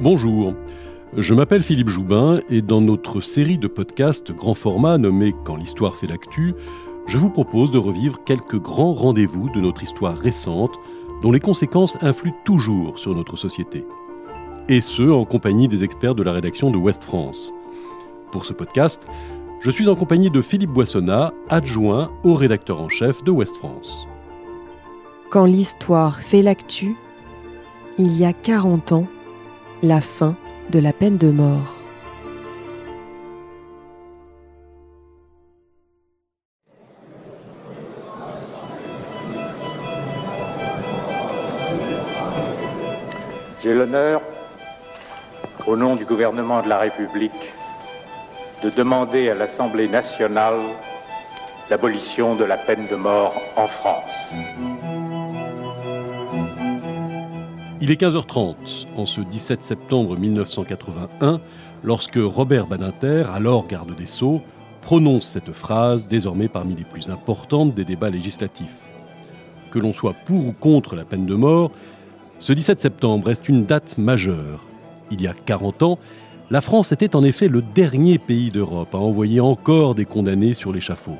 Bonjour, 0.00 0.54
je 1.16 1.34
m'appelle 1.34 1.64
Philippe 1.64 1.88
Joubin 1.88 2.40
et 2.48 2.62
dans 2.62 2.80
notre 2.80 3.20
série 3.20 3.58
de 3.58 3.66
podcasts 3.66 4.30
grand 4.30 4.54
format 4.54 4.96
nommée 4.96 5.34
Quand 5.44 5.56
l'histoire 5.56 5.96
fait 5.96 6.06
l'actu, 6.06 6.54
je 7.08 7.18
vous 7.18 7.30
propose 7.30 7.72
de 7.72 7.78
revivre 7.78 8.22
quelques 8.24 8.60
grands 8.60 8.92
rendez-vous 8.92 9.50
de 9.50 9.60
notre 9.60 9.82
histoire 9.82 10.16
récente 10.16 10.78
dont 11.20 11.32
les 11.32 11.40
conséquences 11.40 11.98
influent 12.00 12.36
toujours 12.44 12.96
sur 13.00 13.12
notre 13.12 13.34
société. 13.34 13.88
Et 14.68 14.80
ce, 14.82 15.02
en 15.02 15.24
compagnie 15.24 15.66
des 15.66 15.82
experts 15.82 16.14
de 16.14 16.22
la 16.22 16.32
rédaction 16.32 16.70
de 16.70 16.76
Ouest 16.76 17.02
France. 17.02 17.52
Pour 18.30 18.44
ce 18.44 18.52
podcast, 18.52 19.08
je 19.62 19.70
suis 19.72 19.88
en 19.88 19.96
compagnie 19.96 20.30
de 20.30 20.42
Philippe 20.42 20.70
Boissonnat, 20.70 21.32
adjoint 21.48 22.12
au 22.22 22.34
rédacteur 22.34 22.80
en 22.80 22.88
chef 22.88 23.24
de 23.24 23.32
Ouest 23.32 23.56
France. 23.56 24.06
Quand 25.28 25.44
l'histoire 25.44 26.20
fait 26.20 26.42
l'actu, 26.42 26.94
il 27.98 28.16
y 28.16 28.24
a 28.24 28.32
40 28.32 28.92
ans, 28.92 29.08
la 29.82 30.00
fin 30.00 30.34
de 30.70 30.80
la 30.80 30.92
peine 30.92 31.18
de 31.18 31.30
mort. 31.30 31.74
J'ai 43.62 43.74
l'honneur, 43.74 44.20
au 45.66 45.76
nom 45.76 45.94
du 45.94 46.04
gouvernement 46.04 46.62
de 46.62 46.68
la 46.68 46.78
République, 46.78 47.52
de 48.64 48.70
demander 48.70 49.30
à 49.30 49.34
l'Assemblée 49.34 49.88
nationale 49.88 50.58
l'abolition 51.70 52.34
de 52.34 52.44
la 52.44 52.56
peine 52.56 52.86
de 52.90 52.96
mort 52.96 53.34
en 53.56 53.68
France. 53.68 54.32
Il 57.80 57.92
est 57.92 58.00
15h30 58.00 58.86
en 58.96 59.06
ce 59.06 59.20
17 59.20 59.62
septembre 59.62 60.16
1981 60.16 61.40
lorsque 61.84 62.18
Robert 62.20 62.66
Badinter, 62.66 63.24
alors 63.32 63.68
garde 63.68 63.94
des 63.94 64.08
Sceaux, 64.08 64.42
prononce 64.82 65.26
cette 65.26 65.52
phrase 65.52 66.08
désormais 66.08 66.48
parmi 66.48 66.74
les 66.74 66.82
plus 66.82 67.08
importantes 67.08 67.74
des 67.74 67.84
débats 67.84 68.10
législatifs. 68.10 68.90
Que 69.70 69.78
l'on 69.78 69.92
soit 69.92 70.14
pour 70.26 70.48
ou 70.48 70.52
contre 70.52 70.96
la 70.96 71.04
peine 71.04 71.24
de 71.24 71.36
mort, 71.36 71.70
ce 72.40 72.52
17 72.52 72.80
septembre 72.80 73.28
reste 73.28 73.48
une 73.48 73.64
date 73.64 73.96
majeure. 73.96 74.64
Il 75.12 75.22
y 75.22 75.28
a 75.28 75.32
40 75.32 75.84
ans, 75.84 75.98
la 76.50 76.60
France 76.60 76.90
était 76.90 77.14
en 77.14 77.22
effet 77.22 77.46
le 77.46 77.62
dernier 77.62 78.18
pays 78.18 78.50
d'Europe 78.50 78.92
à 78.92 78.98
envoyer 78.98 79.38
encore 79.38 79.94
des 79.94 80.04
condamnés 80.04 80.54
sur 80.54 80.72
l'échafaud. 80.72 81.18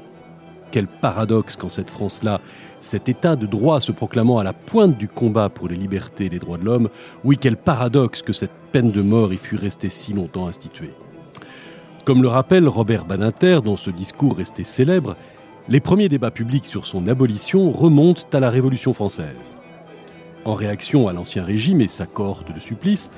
Quel 0.71 0.87
paradoxe 0.87 1.57
qu'en 1.57 1.69
cette 1.69 1.91
France-là, 1.91 2.41
cet 2.81 3.09
état 3.09 3.37
de 3.37 3.47
droit 3.47 3.81
se 3.81 3.93
proclamant 3.93 4.39
à 4.39 4.45
la 4.45 4.53
pointe 4.53 4.97
du 4.97 5.09
combat 5.09 5.49
pour 5.49 5.69
les 5.69 5.77
libertés 5.77 6.27
et 6.27 6.31
les 6.31 6.39
droits 6.39 6.59
de 6.59 6.65
l'homme, 6.65 6.89
oui, 7.25 7.39
quel 7.39 7.57
paradoxe 7.57 8.23
que 8.23 8.33
cette 8.33 8.53
peine 8.73 8.91
de 8.91 9.03
mort 9.03 9.33
y 9.33 9.37
fût 9.37 9.57
restée 9.57 9.91
si 9.91 10.13
longtemps 10.13 10.47
instituée. 10.47 10.93
Comme 12.05 12.23
le 12.23 12.29
rappelle 12.29 12.69
Robert 12.69 13.05
Badinter 13.05 13.61
dans 13.65 13.77
ce 13.77 13.91
discours 13.91 14.37
resté 14.37 14.65
célèbre, 14.65 15.17
les 15.69 15.81
premiers 15.81 16.09
débats 16.09 16.31
publics 16.31 16.65
sur 16.65 16.87
son 16.87 17.07
abolition 17.07 17.71
remontent 17.71 18.23
à 18.33 18.41
la 18.41 18.49
Révolution 18.49 18.95
française. 18.95 19.57
En 20.47 20.55
réaction 20.55 21.09
à 21.09 21.13
l'Ancien 21.13 21.45
Régime 21.45 21.83
et 21.83 21.89
sa 21.89 22.07
cohorte 22.07 22.55
de 22.55 22.61
supplices, 22.61 23.11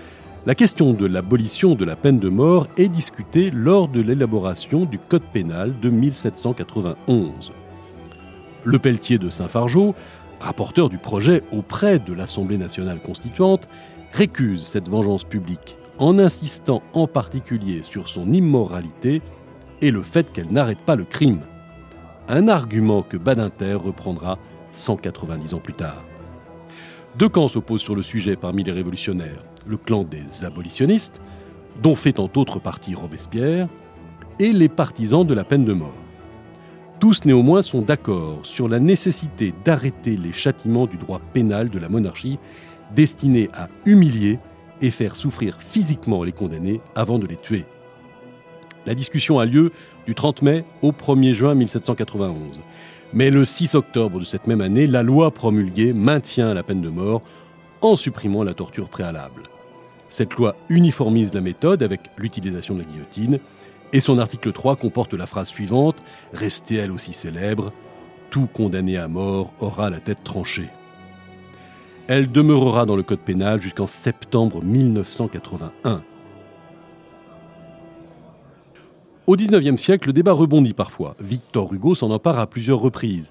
la 0.46 0.54
question 0.54 0.94
de 0.94 1.04
l'abolition 1.04 1.74
de 1.74 1.84
la 1.84 1.96
peine 1.96 2.18
de 2.18 2.30
mort 2.30 2.66
est 2.78 2.88
discutée 2.88 3.50
lors 3.50 3.88
de 3.88 4.00
l'élaboration 4.00 4.86
du 4.86 4.98
Code 4.98 5.22
pénal 5.34 5.74
de 5.80 5.90
1791. 5.90 7.52
Le 8.64 8.78
Pelletier 8.78 9.18
de 9.18 9.28
Saint-Fargeau, 9.28 9.94
rapporteur 10.40 10.88
du 10.88 10.96
projet 10.96 11.42
auprès 11.52 11.98
de 11.98 12.14
l'Assemblée 12.14 12.56
nationale 12.56 13.00
constituante, 13.00 13.68
récuse 14.12 14.62
cette 14.62 14.88
vengeance 14.88 15.24
publique 15.24 15.76
en 15.98 16.18
insistant 16.18 16.82
en 16.94 17.06
particulier 17.06 17.82
sur 17.82 18.08
son 18.08 18.32
immoralité 18.32 19.20
et 19.82 19.90
le 19.90 20.00
fait 20.00 20.32
qu'elle 20.32 20.50
n'arrête 20.50 20.78
pas 20.78 20.96
le 20.96 21.04
crime. 21.04 21.40
Un 22.28 22.48
argument 22.48 23.02
que 23.02 23.18
Badinter 23.18 23.74
reprendra 23.74 24.38
190 24.72 25.52
ans 25.52 25.58
plus 25.58 25.74
tard. 25.74 26.02
Deux 27.18 27.28
camps 27.28 27.48
s'opposent 27.48 27.82
sur 27.82 27.94
le 27.94 28.02
sujet 28.02 28.36
parmi 28.36 28.64
les 28.64 28.72
révolutionnaires. 28.72 29.44
Le 29.66 29.76
clan 29.76 30.04
des 30.04 30.44
abolitionnistes, 30.44 31.20
dont 31.82 31.94
fait 31.94 32.18
en 32.18 32.30
autre 32.36 32.58
partie 32.58 32.94
Robespierre, 32.94 33.68
et 34.38 34.52
les 34.52 34.68
partisans 34.68 35.26
de 35.26 35.34
la 35.34 35.44
peine 35.44 35.64
de 35.64 35.72
mort. 35.72 35.94
Tous 36.98 37.24
néanmoins 37.24 37.62
sont 37.62 37.80
d'accord 37.80 38.40
sur 38.42 38.68
la 38.68 38.78
nécessité 38.78 39.54
d'arrêter 39.64 40.16
les 40.16 40.32
châtiments 40.32 40.86
du 40.86 40.96
droit 40.96 41.20
pénal 41.32 41.70
de 41.70 41.78
la 41.78 41.88
monarchie 41.88 42.38
destinés 42.94 43.48
à 43.54 43.68
humilier 43.86 44.38
et 44.82 44.90
faire 44.90 45.16
souffrir 45.16 45.58
physiquement 45.60 46.22
les 46.24 46.32
condamnés 46.32 46.80
avant 46.94 47.18
de 47.18 47.26
les 47.26 47.36
tuer. 47.36 47.64
La 48.86 48.94
discussion 48.94 49.38
a 49.38 49.44
lieu 49.44 49.72
du 50.06 50.14
30 50.14 50.42
mai 50.42 50.64
au 50.82 50.92
1er 50.92 51.32
juin 51.32 51.54
1791. 51.54 52.60
Mais 53.12 53.30
le 53.30 53.44
6 53.44 53.74
octobre 53.74 54.20
de 54.20 54.24
cette 54.24 54.46
même 54.46 54.60
année, 54.60 54.86
la 54.86 55.02
loi 55.02 55.30
promulguée 55.32 55.92
maintient 55.92 56.54
la 56.54 56.62
peine 56.62 56.80
de 56.80 56.88
mort 56.88 57.20
en 57.82 57.96
supprimant 57.96 58.44
la 58.44 58.54
torture 58.54 58.88
préalable. 58.88 59.42
Cette 60.10 60.34
loi 60.34 60.56
uniformise 60.68 61.32
la 61.32 61.40
méthode 61.40 61.84
avec 61.84 62.00
l'utilisation 62.18 62.74
de 62.74 62.80
la 62.80 62.84
guillotine, 62.84 63.38
et 63.92 64.00
son 64.00 64.18
article 64.18 64.52
3 64.52 64.76
comporte 64.76 65.14
la 65.14 65.26
phrase 65.26 65.48
suivante, 65.48 66.02
restée 66.32 66.76
elle 66.76 66.92
aussi 66.92 67.12
célèbre, 67.12 67.72
Tout 68.28 68.46
condamné 68.46 68.96
à 68.96 69.08
mort 69.08 69.52
aura 69.60 69.88
la 69.88 69.98
tête 69.98 70.22
tranchée. 70.22 70.68
Elle 72.06 72.30
demeurera 72.30 72.86
dans 72.86 72.96
le 72.96 73.02
Code 73.04 73.20
pénal 73.20 73.62
jusqu'en 73.62 73.86
septembre 73.86 74.62
1981. 74.62 76.02
Au 79.28 79.36
XIXe 79.36 79.80
siècle, 79.80 80.08
le 80.08 80.12
débat 80.12 80.32
rebondit 80.32 80.72
parfois. 80.72 81.14
Victor 81.20 81.72
Hugo 81.72 81.94
s'en 81.94 82.10
empare 82.10 82.40
à 82.40 82.48
plusieurs 82.48 82.80
reprises. 82.80 83.28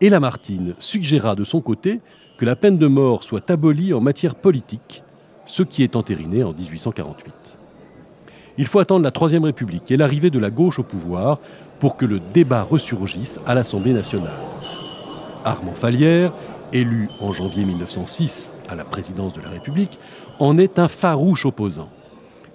Et 0.00 0.10
Lamartine 0.10 0.74
suggéra 0.78 1.34
de 1.34 1.42
son 1.42 1.60
côté 1.60 2.00
que 2.38 2.44
la 2.44 2.54
peine 2.54 2.78
de 2.78 2.86
mort 2.86 3.24
soit 3.24 3.50
abolie 3.50 3.92
en 3.92 4.00
matière 4.00 4.36
politique, 4.36 5.02
ce 5.50 5.64
qui 5.64 5.82
est 5.82 5.96
entériné 5.96 6.44
en 6.44 6.52
1848. 6.52 7.58
Il 8.56 8.66
faut 8.66 8.78
attendre 8.78 9.04
la 9.04 9.10
Troisième 9.10 9.44
République 9.44 9.90
et 9.90 9.96
l'arrivée 9.96 10.30
de 10.30 10.38
la 10.38 10.50
gauche 10.50 10.78
au 10.78 10.84
pouvoir 10.84 11.40
pour 11.80 11.96
que 11.96 12.06
le 12.06 12.20
débat 12.20 12.62
ressurgisse 12.62 13.40
à 13.46 13.54
l'Assemblée 13.54 13.92
nationale. 13.92 14.38
Armand 15.44 15.74
Fallière, 15.74 16.32
élu 16.72 17.08
en 17.20 17.32
janvier 17.32 17.64
1906 17.64 18.54
à 18.68 18.76
la 18.76 18.84
présidence 18.84 19.32
de 19.32 19.40
la 19.40 19.48
République, 19.48 19.98
en 20.38 20.56
est 20.56 20.78
un 20.78 20.88
farouche 20.88 21.46
opposant 21.46 21.88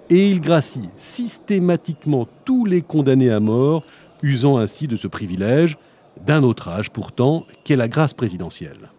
et 0.08 0.30
il 0.30 0.40
gracie 0.40 0.88
systématiquement 0.96 2.26
tous 2.44 2.64
les 2.64 2.80
condamnés 2.80 3.30
à 3.30 3.40
mort, 3.40 3.82
usant 4.22 4.56
ainsi 4.56 4.86
de 4.86 4.96
ce 4.96 5.08
privilège, 5.08 5.76
d'un 6.24 6.42
autre 6.42 6.68
âge 6.68 6.90
pourtant, 6.90 7.44
qu'est 7.64 7.76
la 7.76 7.88
grâce 7.88 8.14
présidentielle. 8.14 8.90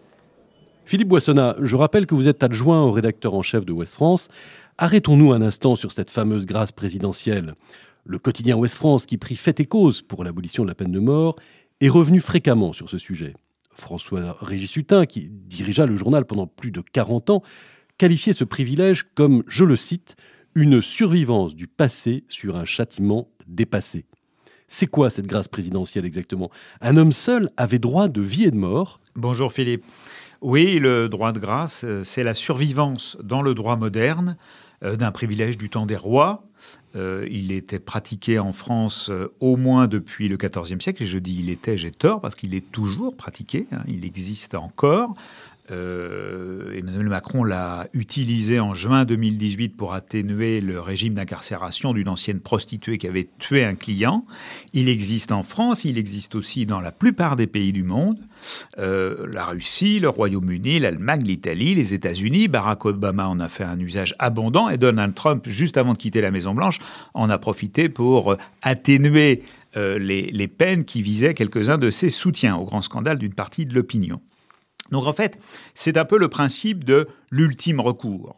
Philippe 0.88 1.08
Boissonnat, 1.08 1.54
je 1.60 1.76
rappelle 1.76 2.06
que 2.06 2.14
vous 2.14 2.28
êtes 2.28 2.42
adjoint 2.42 2.82
au 2.82 2.90
rédacteur 2.90 3.34
en 3.34 3.42
chef 3.42 3.66
de 3.66 3.74
Ouest 3.74 3.92
France. 3.92 4.30
Arrêtons-nous 4.78 5.34
un 5.34 5.42
instant 5.42 5.76
sur 5.76 5.92
cette 5.92 6.08
fameuse 6.08 6.46
grâce 6.46 6.72
présidentielle. 6.72 7.56
Le 8.06 8.18
quotidien 8.18 8.56
Ouest 8.56 8.74
France, 8.74 9.04
qui 9.04 9.18
prit 9.18 9.36
fait 9.36 9.60
et 9.60 9.66
cause 9.66 10.00
pour 10.00 10.24
l'abolition 10.24 10.62
de 10.62 10.68
la 10.68 10.74
peine 10.74 10.90
de 10.90 10.98
mort, 10.98 11.36
est 11.82 11.90
revenu 11.90 12.22
fréquemment 12.22 12.72
sur 12.72 12.88
ce 12.88 12.96
sujet. 12.96 13.34
François 13.74 14.38
Régis 14.40 14.76
Hutin, 14.76 15.04
qui 15.04 15.28
dirigea 15.28 15.84
le 15.84 15.94
journal 15.94 16.24
pendant 16.24 16.46
plus 16.46 16.70
de 16.70 16.80
40 16.80 17.28
ans, 17.28 17.42
qualifiait 17.98 18.32
ce 18.32 18.44
privilège 18.44 19.04
comme, 19.14 19.42
je 19.46 19.66
le 19.66 19.76
cite, 19.76 20.16
une 20.54 20.80
survivance 20.80 21.54
du 21.54 21.66
passé 21.66 22.24
sur 22.28 22.56
un 22.56 22.64
châtiment 22.64 23.28
dépassé. 23.46 24.06
C'est 24.68 24.86
quoi 24.86 25.10
cette 25.10 25.26
grâce 25.26 25.48
présidentielle 25.48 26.06
exactement? 26.06 26.50
Un 26.80 26.96
homme 26.96 27.12
seul 27.12 27.50
avait 27.58 27.78
droit 27.78 28.08
de 28.08 28.22
vie 28.22 28.44
et 28.44 28.50
de 28.50 28.56
mort 28.56 29.00
Bonjour 29.16 29.52
Philippe. 29.52 29.84
Oui, 30.40 30.78
le 30.78 31.08
droit 31.08 31.32
de 31.32 31.40
grâce, 31.40 31.84
euh, 31.84 32.04
c'est 32.04 32.22
la 32.22 32.34
survivance 32.34 33.16
dans 33.22 33.42
le 33.42 33.54
droit 33.54 33.74
moderne 33.74 34.36
euh, 34.84 34.94
d'un 34.94 35.10
privilège 35.10 35.58
du 35.58 35.68
temps 35.68 35.84
des 35.84 35.96
rois. 35.96 36.44
Euh, 36.94 37.26
il 37.28 37.50
était 37.50 37.80
pratiqué 37.80 38.38
en 38.38 38.52
France 38.52 39.10
au 39.40 39.56
moins 39.56 39.88
depuis 39.88 40.28
le 40.28 40.36
XIVe 40.36 40.80
siècle. 40.80 41.02
Et 41.02 41.06
je 41.06 41.18
dis 41.18 41.36
il 41.40 41.50
était, 41.50 41.76
j'ai 41.76 41.90
tort, 41.90 42.20
parce 42.20 42.36
qu'il 42.36 42.54
est 42.54 42.70
toujours 42.70 43.16
pratiqué. 43.16 43.66
Hein. 43.72 43.82
il 43.88 44.04
existe 44.04 44.54
encore. 44.54 45.14
Euh, 45.70 46.72
Emmanuel 46.74 47.08
Macron 47.08 47.44
l'a 47.44 47.88
utilisé 47.92 48.58
en 48.58 48.74
juin 48.74 49.04
2018 49.04 49.76
pour 49.76 49.92
atténuer 49.92 50.60
le 50.60 50.80
régime 50.80 51.14
d'incarcération 51.14 51.92
d'une 51.92 52.08
ancienne 52.08 52.40
prostituée 52.40 52.96
qui 52.96 53.06
avait 53.06 53.28
tué 53.38 53.64
un 53.64 53.74
client. 53.74 54.24
Il 54.72 54.88
existe 54.88 55.30
en 55.30 55.42
France, 55.42 55.84
il 55.84 55.98
existe 55.98 56.34
aussi 56.34 56.64
dans 56.64 56.80
la 56.80 56.92
plupart 56.92 57.36
des 57.36 57.46
pays 57.46 57.72
du 57.72 57.82
monde. 57.82 58.18
Euh, 58.78 59.26
la 59.32 59.44
Russie, 59.44 59.98
le 59.98 60.08
Royaume-Uni, 60.08 60.78
l'Allemagne, 60.78 61.22
l'Italie, 61.24 61.74
les 61.74 61.92
États-Unis. 61.92 62.48
Barack 62.48 62.86
Obama 62.86 63.28
en 63.28 63.38
a 63.40 63.48
fait 63.48 63.64
un 63.64 63.78
usage 63.78 64.14
abondant 64.18 64.70
et 64.70 64.78
Donald 64.78 65.14
Trump, 65.14 65.48
juste 65.48 65.76
avant 65.76 65.92
de 65.92 65.98
quitter 65.98 66.20
la 66.20 66.30
Maison-Blanche, 66.30 66.78
en 67.12 67.28
a 67.28 67.38
profité 67.38 67.88
pour 67.88 68.36
atténuer 68.62 69.42
euh, 69.76 69.98
les, 69.98 70.30
les 70.30 70.48
peines 70.48 70.84
qui 70.84 71.02
visaient 71.02 71.34
quelques-uns 71.34 71.76
de 71.76 71.90
ses 71.90 72.08
soutiens 72.08 72.56
au 72.56 72.64
grand 72.64 72.80
scandale 72.80 73.18
d'une 73.18 73.34
partie 73.34 73.66
de 73.66 73.74
l'opinion. 73.74 74.20
Donc 74.90 75.06
en 75.06 75.12
fait, 75.12 75.38
c'est 75.74 75.96
un 75.96 76.04
peu 76.04 76.18
le 76.18 76.28
principe 76.28 76.84
de 76.84 77.08
l'ultime 77.30 77.80
recours. 77.80 78.36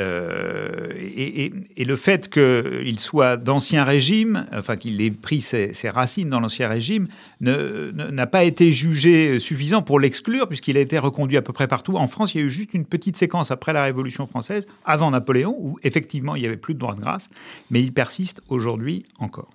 Euh, 0.00 0.88
et, 0.96 1.52
le 1.84 1.96
fait 1.96 2.28
qu'il 2.28 2.98
soit 2.98 3.36
d'ancien 3.36 3.84
régime, 3.84 4.46
enfin 4.52 4.76
qu'il 4.76 5.00
ait 5.00 5.10
pris 5.10 5.40
ses, 5.40 5.72
racines 5.84 6.28
dans 6.28 6.40
l'ancien 6.40 6.68
régime, 6.68 7.06
n'a 7.40 8.26
pas 8.26 8.44
été 8.44 8.72
jugé 8.72 9.38
suffisant 9.38 9.82
pour 9.82 10.00
l'exclure, 10.00 10.48
puisqu'il 10.48 10.76
a 10.76 10.80
été 10.80 10.98
reconduit 10.98 11.36
à 11.36 11.42
peu 11.42 11.52
près 11.52 11.68
partout. 11.68 11.96
En 11.96 12.08
France, 12.08 12.34
il 12.34 12.38
y 12.38 12.40
a 12.42 12.46
eu 12.46 12.50
juste 12.50 12.74
une 12.74 12.86
petite 12.86 13.16
séquence 13.16 13.50
après 13.50 13.72
la 13.72 13.84
Révolution 13.84 14.26
française, 14.26 14.66
avant 14.84 15.10
Napoléon, 15.10 15.56
où 15.60 15.78
effectivement 15.84 16.34
il 16.34 16.40
n'y 16.40 16.46
avait 16.46 16.56
plus 16.56 16.74
de 16.74 16.80
droit 16.80 16.94
de 16.94 17.00
grâce, 17.00 17.28
mais 17.70 17.80
il 17.80 17.92
persiste 17.92 18.42
aujourd'hui 18.48 19.04
encore. 19.18 19.50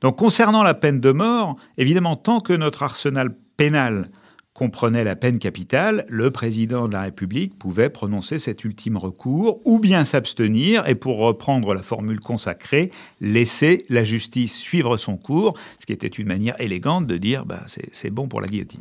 Donc 0.00 0.16
concernant 0.16 0.62
la 0.62 0.74
peine 0.74 1.00
de 1.00 1.12
mort, 1.12 1.56
évidemment, 1.76 2.16
tant 2.16 2.40
que 2.40 2.52
notre 2.52 2.82
arsenal 2.82 3.34
pénal 3.56 4.10
comprenait 4.56 5.04
la 5.04 5.16
peine 5.16 5.38
capitale, 5.38 6.06
le 6.08 6.30
président 6.30 6.88
de 6.88 6.94
la 6.94 7.02
République 7.02 7.58
pouvait 7.58 7.90
prononcer 7.90 8.38
cet 8.38 8.64
ultime 8.64 8.96
recours 8.96 9.60
ou 9.66 9.78
bien 9.78 10.06
s'abstenir 10.06 10.88
et, 10.88 10.94
pour 10.94 11.18
reprendre 11.18 11.74
la 11.74 11.82
formule 11.82 12.20
consacrée, 12.20 12.90
laisser 13.20 13.84
la 13.90 14.02
justice 14.02 14.56
suivre 14.56 14.96
son 14.96 15.18
cours, 15.18 15.58
ce 15.78 15.84
qui 15.84 15.92
était 15.92 16.06
une 16.06 16.26
manière 16.26 16.58
élégante 16.58 17.06
de 17.06 17.18
dire 17.18 17.44
bah, 17.44 17.64
c'est 17.66 18.10
bon 18.10 18.28
pour 18.28 18.40
la 18.40 18.48
guillotine. 18.48 18.80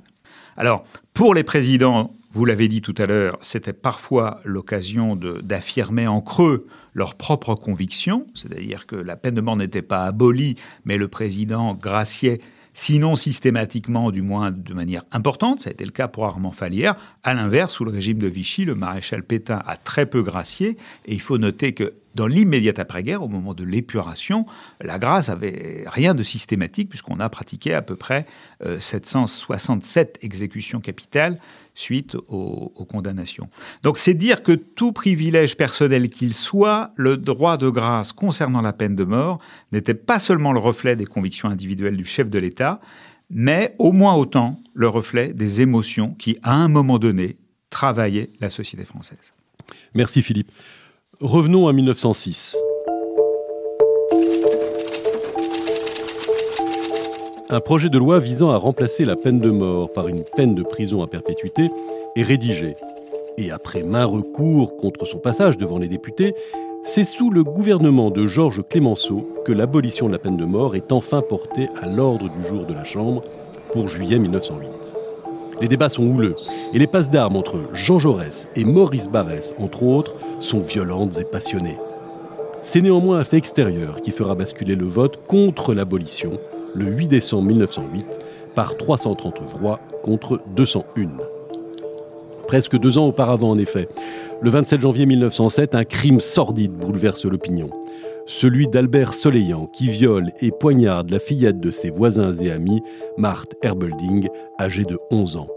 Alors, 0.56 0.86
pour 1.14 1.34
les 1.34 1.44
présidents, 1.44 2.14
vous 2.32 2.46
l'avez 2.46 2.70
dit 2.70 2.82
tout 2.82 2.96
à 2.98 3.06
l'heure, 3.06 3.38
c'était 3.42 3.74
parfois 3.74 4.40
l'occasion 4.46 5.18
d'affirmer 5.18 6.08
en 6.08 6.22
creux 6.22 6.64
leurs 6.94 7.16
propres 7.16 7.56
convictions, 7.56 8.28
c'est-à-dire 8.34 8.88
que 8.88 8.96
la 8.96 9.18
peine 9.18 9.36
de 9.36 9.42
mort 9.42 9.58
n'était 9.58 9.82
pas 9.82 10.06
abolie, 10.06 10.56
mais 10.86 10.96
le 10.96 11.10
président 11.10 11.74
graciait 11.74 12.40
sinon 12.76 13.16
systématiquement, 13.16 14.12
du 14.12 14.22
moins 14.22 14.52
de 14.52 14.74
manière 14.76 15.04
importante. 15.12 15.62
Ça 15.62 15.70
a 15.70 15.74
été 15.74 15.84
le 15.84 15.92
cas 15.92 16.08
pour 16.08 16.26
Armand 16.26 16.52
Falière. 16.52 16.96
À 17.24 17.34
l'inverse, 17.34 17.74
sous 17.74 17.86
le 17.86 17.92
régime 17.92 18.20
de 18.20 18.28
Vichy, 18.28 18.66
le 18.66 18.76
maréchal 18.76 19.24
Pétain 19.24 19.64
a 19.66 19.78
très 19.78 20.06
peu 20.06 20.22
gracié. 20.22 20.78
Et 21.06 21.14
il 21.14 21.22
faut 21.22 21.40
noter 21.40 21.74
que 21.74 21.94
dans 22.16 22.28
l'immédiate 22.28 22.80
après-guerre, 22.80 23.22
au 23.22 23.28
moment 23.28 23.54
de 23.54 23.64
l'épuration, 23.64 24.46
la 24.82 24.98
grâce 24.98 25.30
avait 25.30 25.84
rien 25.88 26.16
de 26.16 26.24
systématique 26.24 26.90
puisqu'on 26.90 27.20
a 27.20 27.30
pratiqué 27.30 27.74
à 27.74 27.82
peu 27.82 27.96
près 27.96 28.24
767 28.80 30.18
euh, 30.18 30.26
exécutions 30.26 30.80
capitales 30.80 31.40
suite 31.76 32.16
aux, 32.30 32.70
condamnations. 32.90 33.50
Donc 33.84 33.98
c'est 33.98 34.14
dire 34.14 34.42
que 34.42 34.54
tout 34.54 34.94
privilège 34.94 35.58
personnel 35.58 36.10
qu'il 36.10 36.34
soit, 36.34 36.92
le 36.96 37.18
droit 37.18 37.58
de 37.58 37.70
grâce 37.70 38.14
concernant 38.14 38.62
la 38.62 38.72
peine 38.72 38.96
de 38.96 39.04
mort 39.04 39.40
n'était 39.74 39.94
pas 39.94 40.20
seulement 40.20 40.54
le 40.54 40.60
reflet 40.60 40.96
des 40.96 41.06
convictions 41.06 41.50
individuelles 41.50 41.98
du 41.98 42.06
chef 42.06 42.30
de 42.30 42.40
l'État, 42.40 42.80
mais 43.30 43.76
au 43.78 43.92
moins 43.92 44.16
autant 44.16 44.60
le 44.74 44.88
reflet 44.88 45.34
des 45.34 45.62
émotions 45.62 46.14
qui, 46.14 46.38
à 46.44 46.54
un 46.54 46.70
moment 46.70 46.98
donné, 46.98 47.38
travaillaient 47.70 48.30
la 48.40 48.50
société 48.50 48.86
française. 48.86 49.34
Merci 49.94 50.22
Philippe. 50.22 50.52
Revenons 51.22 51.70
à 51.70 51.74
1906. 51.74 52.58
Un 57.50 57.60
projet 57.62 57.90
de 57.90 57.98
loi 57.98 58.20
visant 58.20 58.52
à 58.52 58.58
remplacer 58.58 59.06
la 59.06 59.16
peine 59.16 59.40
de 59.40 59.50
mort 59.50 59.94
par 59.94 60.10
une 60.10 60.24
peine 60.36 60.56
de 60.56 60.64
prison 60.64 61.02
à 61.04 61.08
perpétuité 61.08 61.70
est 62.18 62.22
rédigé. 62.22 62.76
Et 63.38 63.50
après 63.50 63.84
maint 63.84 64.04
recours 64.04 64.76
contre 64.76 65.06
son 65.06 65.20
passage 65.20 65.58
devant 65.58 65.78
les 65.78 65.88
députés, 65.88 66.36
c'est 66.84 67.06
sous 67.06 67.30
le 67.30 67.46
gouvernement 67.46 68.12
de 68.12 68.28
Georges 68.28 68.64
Clémenceau 68.68 69.26
que 69.46 69.54
l'abolition 69.54 70.08
de 70.08 70.12
la 70.12 70.20
peine 70.20 70.38
de 70.38 70.46
mort 70.46 70.76
est 70.76 70.92
enfin 70.92 71.22
portée 71.22 71.70
à 71.82 71.88
l'ordre 71.88 72.30
du 72.30 72.46
jour 72.46 72.66
de 72.66 72.74
la 72.74 72.84
Chambre 72.84 73.24
pour 73.72 73.88
juillet 73.88 74.20
1908. 74.20 75.05
Les 75.62 75.68
débats 75.68 75.90
sont 75.90 76.04
houleux 76.04 76.36
et 76.74 76.80
les 76.80 76.88
passes 76.88 77.10
d'armes 77.10 77.38
entre 77.38 77.64
Jean 77.74 78.00
Jaurès 78.00 78.48
et 78.56 78.66
Maurice 78.66 79.10
Barrès, 79.10 79.54
entre 79.58 79.84
autres, 79.84 80.16
sont 80.40 80.60
violentes 80.60 81.18
et 81.20 81.24
passionnées. 81.24 81.78
C'est 82.62 82.82
néanmoins 82.82 83.20
un 83.20 83.24
fait 83.24 83.38
extérieur 83.38 84.02
qui 84.02 84.12
fera 84.12 84.36
basculer 84.36 84.76
le 84.76 84.86
vote 84.86 85.20
contre 85.28 85.74
l'abolition 85.74 86.40
le 86.74 86.86
8 86.88 87.08
décembre 87.08 87.48
1908 87.48 88.20
par 88.54 88.76
330 88.76 89.40
voix 89.44 89.80
contre 90.04 90.42
201. 90.56 91.10
Presque 92.48 92.78
deux 92.78 92.98
ans 92.98 93.08
auparavant, 93.08 93.52
en 93.52 93.58
effet, 93.58 93.88
le 94.42 94.50
27 94.50 94.82
janvier 94.82 95.06
1907, 95.06 95.74
un 95.74 95.84
crime 95.84 96.20
sordide 96.20 96.74
bouleverse 96.74 97.26
l'opinion. 97.26 97.70
Celui 98.28 98.68
d'Albert 98.68 99.14
Soleillant 99.14 99.68
qui 99.68 99.88
viole 99.88 100.32
et 100.42 100.50
poignarde 100.50 101.12
la 101.12 101.20
fillette 101.20 101.60
de 101.60 101.70
ses 101.70 101.92
voisins 101.92 102.34
et 102.34 102.50
amis, 102.50 102.82
Marthe 103.18 103.54
Herbelding, 103.62 104.30
âgée 104.60 104.84
de 104.84 104.98
11 105.12 105.38
ans. 105.38 105.48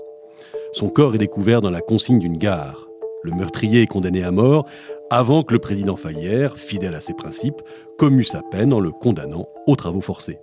Son 0.74 0.90
corps 0.90 1.14
est 1.14 1.18
découvert 1.18 1.62
dans 1.62 1.70
la 1.70 1.80
consigne 1.80 2.18
d'une 2.18 2.36
gare. 2.36 2.86
Le 3.22 3.32
meurtrier 3.32 3.80
est 3.80 3.86
condamné 3.86 4.22
à 4.22 4.30
mort 4.30 4.66
avant 5.08 5.44
que 5.44 5.54
le 5.54 5.60
président 5.60 5.96
Falière, 5.96 6.58
fidèle 6.58 6.94
à 6.94 7.00
ses 7.00 7.14
principes, 7.14 7.62
commue 7.96 8.24
sa 8.24 8.42
peine 8.42 8.74
en 8.74 8.80
le 8.80 8.90
condamnant 8.90 9.48
aux 9.66 9.76
travaux 9.76 10.02
forcés. 10.02 10.38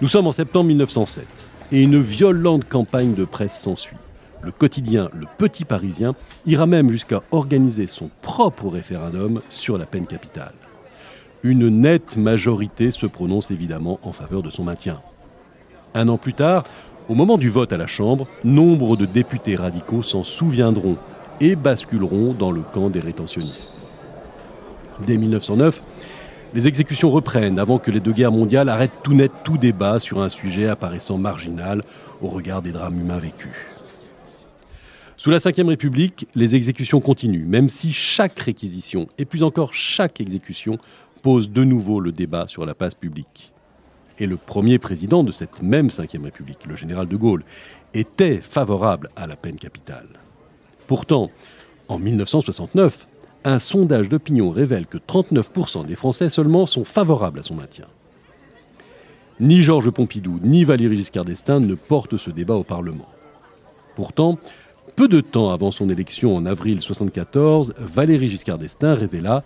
Nous 0.00 0.08
sommes 0.08 0.26
en 0.26 0.32
septembre 0.32 0.66
1907 0.66 1.51
et 1.72 1.82
une 1.82 2.00
violente 2.00 2.68
campagne 2.68 3.14
de 3.14 3.24
presse 3.24 3.58
s'ensuit. 3.58 3.96
Le 4.42 4.50
quotidien 4.50 5.08
Le 5.14 5.26
Petit 5.38 5.64
Parisien 5.64 6.14
ira 6.46 6.66
même 6.66 6.90
jusqu'à 6.90 7.22
organiser 7.30 7.86
son 7.86 8.10
propre 8.20 8.68
référendum 8.68 9.40
sur 9.48 9.78
la 9.78 9.86
peine 9.86 10.06
capitale. 10.06 10.54
Une 11.42 11.68
nette 11.68 12.16
majorité 12.16 12.90
se 12.90 13.06
prononce 13.06 13.50
évidemment 13.50 13.98
en 14.02 14.12
faveur 14.12 14.42
de 14.42 14.50
son 14.50 14.64
maintien. 14.64 15.00
Un 15.94 16.08
an 16.08 16.18
plus 16.18 16.34
tard, 16.34 16.64
au 17.08 17.14
moment 17.14 17.38
du 17.38 17.48
vote 17.48 17.72
à 17.72 17.76
la 17.76 17.86
Chambre, 17.86 18.28
nombre 18.44 18.96
de 18.96 19.06
députés 19.06 19.56
radicaux 19.56 20.02
s'en 20.02 20.24
souviendront 20.24 20.98
et 21.40 21.56
basculeront 21.56 22.34
dans 22.34 22.52
le 22.52 22.62
camp 22.62 22.90
des 22.90 23.00
rétentionnistes. 23.00 23.88
Dès 25.06 25.16
1909, 25.16 25.82
les 26.54 26.66
exécutions 26.66 27.10
reprennent 27.10 27.58
avant 27.58 27.78
que 27.78 27.90
les 27.90 28.00
deux 28.00 28.12
guerres 28.12 28.32
mondiales 28.32 28.68
arrêtent 28.68 29.02
tout 29.02 29.14
net 29.14 29.32
tout 29.44 29.58
débat 29.58 29.98
sur 29.98 30.20
un 30.20 30.28
sujet 30.28 30.66
apparaissant 30.68 31.16
marginal 31.16 31.82
au 32.20 32.28
regard 32.28 32.62
des 32.62 32.72
drames 32.72 32.98
humains 32.98 33.18
vécus. 33.18 33.52
Sous 35.16 35.30
la 35.30 35.38
Ve 35.38 35.68
République, 35.68 36.26
les 36.34 36.54
exécutions 36.54 37.00
continuent, 37.00 37.46
même 37.46 37.68
si 37.68 37.92
chaque 37.92 38.38
réquisition, 38.40 39.08
et 39.18 39.24
plus 39.24 39.42
encore 39.42 39.72
chaque 39.72 40.20
exécution, 40.20 40.78
pose 41.22 41.50
de 41.50 41.62
nouveau 41.62 42.00
le 42.00 42.12
débat 42.12 42.48
sur 42.48 42.66
la 42.66 42.74
place 42.74 42.94
publique. 42.94 43.52
Et 44.18 44.26
le 44.26 44.36
premier 44.36 44.78
président 44.78 45.22
de 45.22 45.32
cette 45.32 45.62
même 45.62 45.88
Ve 45.88 46.22
République, 46.24 46.66
le 46.66 46.76
général 46.76 47.06
de 47.06 47.16
Gaulle, 47.16 47.44
était 47.94 48.40
favorable 48.40 49.10
à 49.14 49.26
la 49.26 49.36
peine 49.36 49.56
capitale. 49.56 50.08
Pourtant, 50.86 51.30
en 51.88 51.98
1969, 51.98 53.06
un 53.44 53.58
sondage 53.58 54.08
d'opinion 54.08 54.50
révèle 54.50 54.86
que 54.86 54.98
39% 54.98 55.86
des 55.86 55.94
Français 55.94 56.30
seulement 56.30 56.66
sont 56.66 56.84
favorables 56.84 57.40
à 57.40 57.42
son 57.42 57.54
maintien. 57.54 57.86
Ni 59.40 59.62
Georges 59.62 59.90
Pompidou 59.90 60.38
ni 60.42 60.64
Valéry 60.64 60.96
Giscard 60.96 61.24
d'Estaing 61.24 61.60
ne 61.60 61.74
portent 61.74 62.16
ce 62.16 62.30
débat 62.30 62.54
au 62.54 62.62
Parlement. 62.62 63.08
Pourtant, 63.96 64.38
peu 64.94 65.08
de 65.08 65.20
temps 65.20 65.50
avant 65.50 65.70
son 65.70 65.88
élection 65.88 66.36
en 66.36 66.46
avril 66.46 66.74
1974, 66.74 67.74
Valéry 67.78 68.28
Giscard 68.28 68.58
d'Estaing 68.58 68.94
révéla 68.94 69.42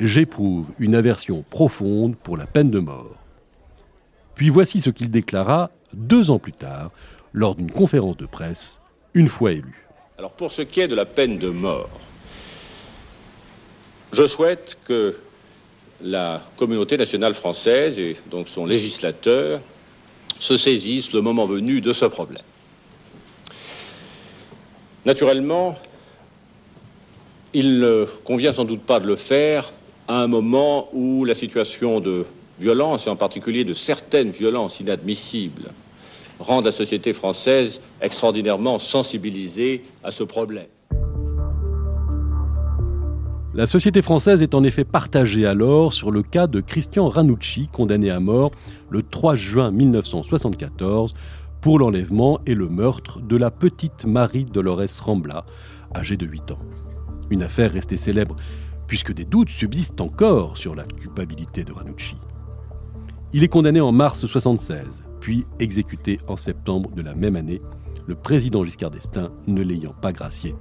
J'éprouve 0.00 0.70
une 0.78 0.96
aversion 0.96 1.44
profonde 1.50 2.16
pour 2.16 2.36
la 2.36 2.46
peine 2.46 2.70
de 2.70 2.80
mort. 2.80 3.16
Puis 4.34 4.50
voici 4.50 4.80
ce 4.80 4.90
qu'il 4.90 5.10
déclara 5.10 5.70
deux 5.92 6.30
ans 6.30 6.40
plus 6.40 6.52
tard, 6.52 6.90
lors 7.32 7.54
d'une 7.54 7.70
conférence 7.70 8.16
de 8.16 8.26
presse, 8.26 8.80
une 9.14 9.28
fois 9.28 9.52
élu. 9.52 9.86
Alors 10.18 10.32
pour 10.32 10.50
ce 10.52 10.62
qui 10.62 10.80
est 10.80 10.88
de 10.88 10.94
la 10.94 11.06
peine 11.06 11.38
de 11.38 11.48
mort, 11.48 11.90
je 14.14 14.26
souhaite 14.26 14.78
que 14.84 15.16
la 16.02 16.42
communauté 16.56 16.96
nationale 16.96 17.34
française 17.34 17.98
et 17.98 18.16
donc 18.30 18.48
son 18.48 18.66
législateur 18.66 19.60
se 20.38 20.56
saisissent 20.56 21.12
le 21.12 21.20
moment 21.20 21.46
venu 21.46 21.80
de 21.80 21.92
ce 21.92 22.04
problème. 22.04 22.42
Naturellement, 25.04 25.78
il 27.52 27.78
ne 27.78 28.06
convient 28.24 28.54
sans 28.54 28.64
doute 28.64 28.82
pas 28.82 29.00
de 29.00 29.06
le 29.06 29.16
faire 29.16 29.72
à 30.08 30.16
un 30.16 30.26
moment 30.26 30.88
où 30.92 31.24
la 31.24 31.34
situation 31.34 32.00
de 32.00 32.24
violence, 32.58 33.06
et 33.06 33.10
en 33.10 33.16
particulier 33.16 33.64
de 33.64 33.74
certaines 33.74 34.30
violences 34.30 34.80
inadmissibles, 34.80 35.70
rend 36.38 36.60
la 36.60 36.72
société 36.72 37.12
française 37.12 37.80
extraordinairement 38.00 38.78
sensibilisée 38.78 39.84
à 40.02 40.10
ce 40.10 40.24
problème. 40.24 40.66
La 43.56 43.68
société 43.68 44.02
française 44.02 44.42
est 44.42 44.56
en 44.56 44.64
effet 44.64 44.84
partagée 44.84 45.46
alors 45.46 45.94
sur 45.94 46.10
le 46.10 46.24
cas 46.24 46.48
de 46.48 46.60
Christian 46.60 47.08
Ranucci, 47.08 47.68
condamné 47.68 48.10
à 48.10 48.18
mort 48.18 48.50
le 48.90 49.00
3 49.04 49.36
juin 49.36 49.70
1974 49.70 51.14
pour 51.60 51.78
l'enlèvement 51.78 52.40
et 52.46 52.56
le 52.56 52.68
meurtre 52.68 53.20
de 53.20 53.36
la 53.36 53.52
petite 53.52 54.06
Marie 54.06 54.44
Dolores 54.44 55.00
Rambla, 55.00 55.46
âgée 55.94 56.16
de 56.16 56.26
8 56.26 56.50
ans. 56.50 56.58
Une 57.30 57.44
affaire 57.44 57.70
restée 57.70 57.96
célèbre 57.96 58.34
puisque 58.88 59.14
des 59.14 59.24
doutes 59.24 59.50
subsistent 59.50 60.00
encore 60.00 60.56
sur 60.56 60.74
la 60.74 60.82
culpabilité 60.82 61.62
de 61.62 61.72
Ranucci. 61.72 62.16
Il 63.32 63.44
est 63.44 63.48
condamné 63.48 63.80
en 63.80 63.92
mars 63.92 64.24
1976, 64.24 65.04
puis 65.20 65.46
exécuté 65.60 66.18
en 66.26 66.36
septembre 66.36 66.90
de 66.90 67.02
la 67.02 67.14
même 67.14 67.36
année, 67.36 67.62
le 68.08 68.16
président 68.16 68.64
Giscard 68.64 68.90
d'Estaing 68.90 69.30
ne 69.46 69.62
l'ayant 69.62 69.94
pas 70.02 70.10
gracié. 70.10 70.56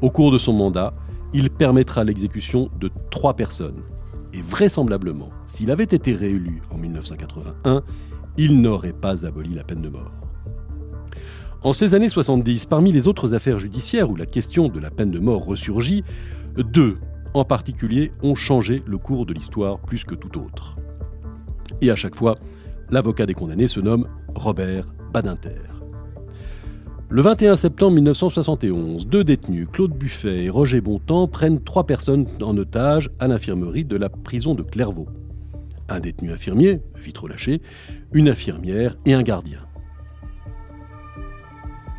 Au 0.00 0.10
cours 0.10 0.32
de 0.32 0.38
son 0.38 0.54
mandat, 0.54 0.94
il 1.34 1.50
permettra 1.50 2.04
l'exécution 2.04 2.70
de 2.80 2.90
trois 3.10 3.34
personnes. 3.34 3.82
Et 4.32 4.40
vraisemblablement, 4.40 5.30
s'il 5.46 5.70
avait 5.70 5.84
été 5.84 6.12
réélu 6.12 6.62
en 6.70 6.78
1981, 6.78 7.82
il 8.38 8.60
n'aurait 8.62 8.92
pas 8.92 9.26
aboli 9.26 9.52
la 9.52 9.64
peine 9.64 9.82
de 9.82 9.88
mort. 9.88 10.12
En 11.62 11.72
ces 11.72 11.94
années 11.94 12.08
70, 12.08 12.66
parmi 12.66 12.92
les 12.92 13.08
autres 13.08 13.34
affaires 13.34 13.58
judiciaires 13.58 14.10
où 14.10 14.16
la 14.16 14.26
question 14.26 14.68
de 14.68 14.78
la 14.78 14.90
peine 14.90 15.10
de 15.10 15.18
mort 15.18 15.44
ressurgit, 15.44 16.04
deux 16.56 16.98
en 17.32 17.44
particulier 17.44 18.12
ont 18.22 18.34
changé 18.34 18.82
le 18.86 18.98
cours 18.98 19.26
de 19.26 19.34
l'histoire 19.34 19.80
plus 19.80 20.04
que 20.04 20.14
tout 20.14 20.38
autre. 20.38 20.76
Et 21.80 21.90
à 21.90 21.96
chaque 21.96 22.14
fois, 22.14 22.38
l'avocat 22.90 23.26
des 23.26 23.34
condamnés 23.34 23.68
se 23.68 23.80
nomme 23.80 24.06
Robert 24.34 24.86
Badinter. 25.12 25.73
Le 27.14 27.22
21 27.22 27.54
septembre 27.54 27.94
1971, 27.94 29.06
deux 29.06 29.22
détenus, 29.22 29.68
Claude 29.70 29.92
Buffet 29.92 30.46
et 30.46 30.50
Roger 30.50 30.80
Bontemps, 30.80 31.28
prennent 31.28 31.62
trois 31.62 31.86
personnes 31.86 32.26
en 32.42 32.58
otage 32.58 33.08
à 33.20 33.28
l'infirmerie 33.28 33.84
de 33.84 33.94
la 33.94 34.08
prison 34.08 34.56
de 34.56 34.64
Clairvaux. 34.64 35.06
Un 35.88 36.00
détenu 36.00 36.32
infirmier, 36.32 36.80
vite 36.96 37.16
relâché, 37.16 37.62
une 38.12 38.28
infirmière 38.28 38.96
et 39.06 39.14
un 39.14 39.22
gardien. 39.22 39.60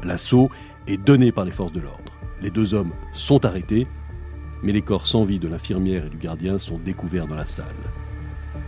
L'assaut 0.03 0.49
est 0.85 1.01
donné 1.01 1.31
par 1.31 1.45
les 1.45 1.53
forces 1.53 1.71
de 1.71 1.79
l'ordre. 1.79 2.11
Les 2.41 2.49
deux 2.49 2.73
hommes 2.73 2.91
sont 3.13 3.45
arrêtés, 3.45 3.87
mais 4.63 4.73
les 4.73 4.81
corps 4.81 5.07
sans 5.07 5.23
vie 5.23 5.39
de 5.39 5.47
l'infirmière 5.47 6.07
et 6.07 6.09
du 6.09 6.17
gardien 6.17 6.59
sont 6.59 6.77
découverts 6.77 7.27
dans 7.27 7.35
la 7.35 7.47
salle. 7.47 7.67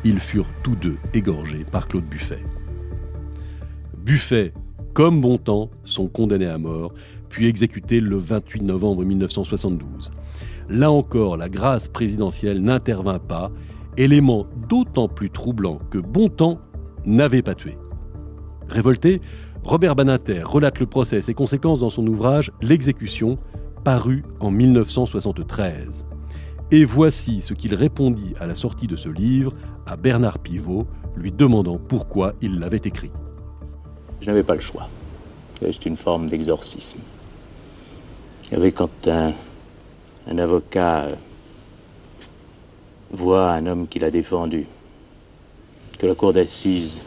Ils 0.05 0.21
furent 0.21 0.53
tous 0.63 0.77
deux 0.77 0.95
égorgés 1.13 1.65
par 1.69 1.89
Claude 1.89 2.05
Buffet. 2.05 2.45
Buffet, 3.97 4.53
comme 4.97 5.21
Bontemps, 5.21 5.69
sont 5.83 6.07
condamnés 6.07 6.47
à 6.47 6.57
mort, 6.57 6.91
puis 7.29 7.45
exécutés 7.45 7.99
le 7.99 8.17
28 8.17 8.63
novembre 8.63 9.05
1972. 9.05 10.11
Là 10.69 10.89
encore, 10.89 11.37
la 11.37 11.49
grâce 11.49 11.87
présidentielle 11.87 12.63
n'intervint 12.63 13.19
pas, 13.19 13.51
élément 13.95 14.47
d'autant 14.67 15.07
plus 15.07 15.29
troublant 15.29 15.77
que 15.91 15.99
Bontemps 15.99 16.59
n'avait 17.05 17.43
pas 17.43 17.53
tué. 17.53 17.77
Révolté, 18.69 19.21
Robert 19.63 19.95
Baninter 19.95 20.41
relate 20.41 20.79
le 20.79 20.87
procès 20.87 21.17
et 21.17 21.21
ses 21.21 21.35
conséquences 21.35 21.81
dans 21.81 21.91
son 21.91 22.07
ouvrage 22.07 22.51
L'exécution, 22.63 23.37
paru 23.83 24.23
en 24.39 24.49
1973. 24.49 26.07
Et 26.71 26.85
voici 26.85 27.43
ce 27.43 27.53
qu'il 27.53 27.75
répondit 27.75 28.33
à 28.39 28.47
la 28.47 28.55
sortie 28.55 28.87
de 28.87 28.95
ce 28.95 29.09
livre 29.09 29.53
à 29.85 29.95
Bernard 29.95 30.39
Pivot, 30.39 30.87
lui 31.15 31.31
demandant 31.31 31.77
pourquoi 31.77 32.33
il 32.41 32.57
l'avait 32.57 32.81
écrit. 32.83 33.11
Je 34.21 34.27
n'avais 34.27 34.43
pas 34.43 34.55
le 34.55 34.61
choix. 34.61 34.87
C'est 35.59 35.85
une 35.85 35.97
forme 35.97 36.27
d'exorcisme. 36.27 36.99
Vous 38.43 38.49
savez, 38.55 38.71
quand 38.71 39.07
un, 39.07 39.33
avocat 40.37 41.05
euh, 41.05 41.15
voit 43.11 43.51
un 43.51 43.65
homme 43.65 43.87
qu'il 43.87 44.03
a 44.03 44.11
défendu, 44.11 44.67
que 45.99 46.07
la 46.07 46.15
cour 46.15 46.33
d'assises 46.33 46.99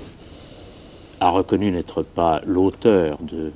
a 1.20 1.30
reconnu 1.30 1.70
n'être 1.70 2.02
pas 2.02 2.40
l'auteur 2.46 3.18
de, 3.22 3.52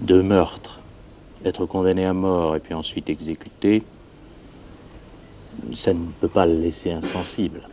de 0.00 0.22
meurtres, 0.22 0.80
être 1.44 1.66
condamné 1.66 2.06
à 2.06 2.12
mort 2.12 2.56
et 2.56 2.60
puis 2.60 2.74
ensuite 2.74 3.10
exécuté, 3.10 3.82
ça 5.74 5.92
ne 5.92 6.06
peut 6.20 6.28
pas 6.28 6.46
le 6.46 6.58
laisser 6.58 6.92
insensible. 6.92 7.68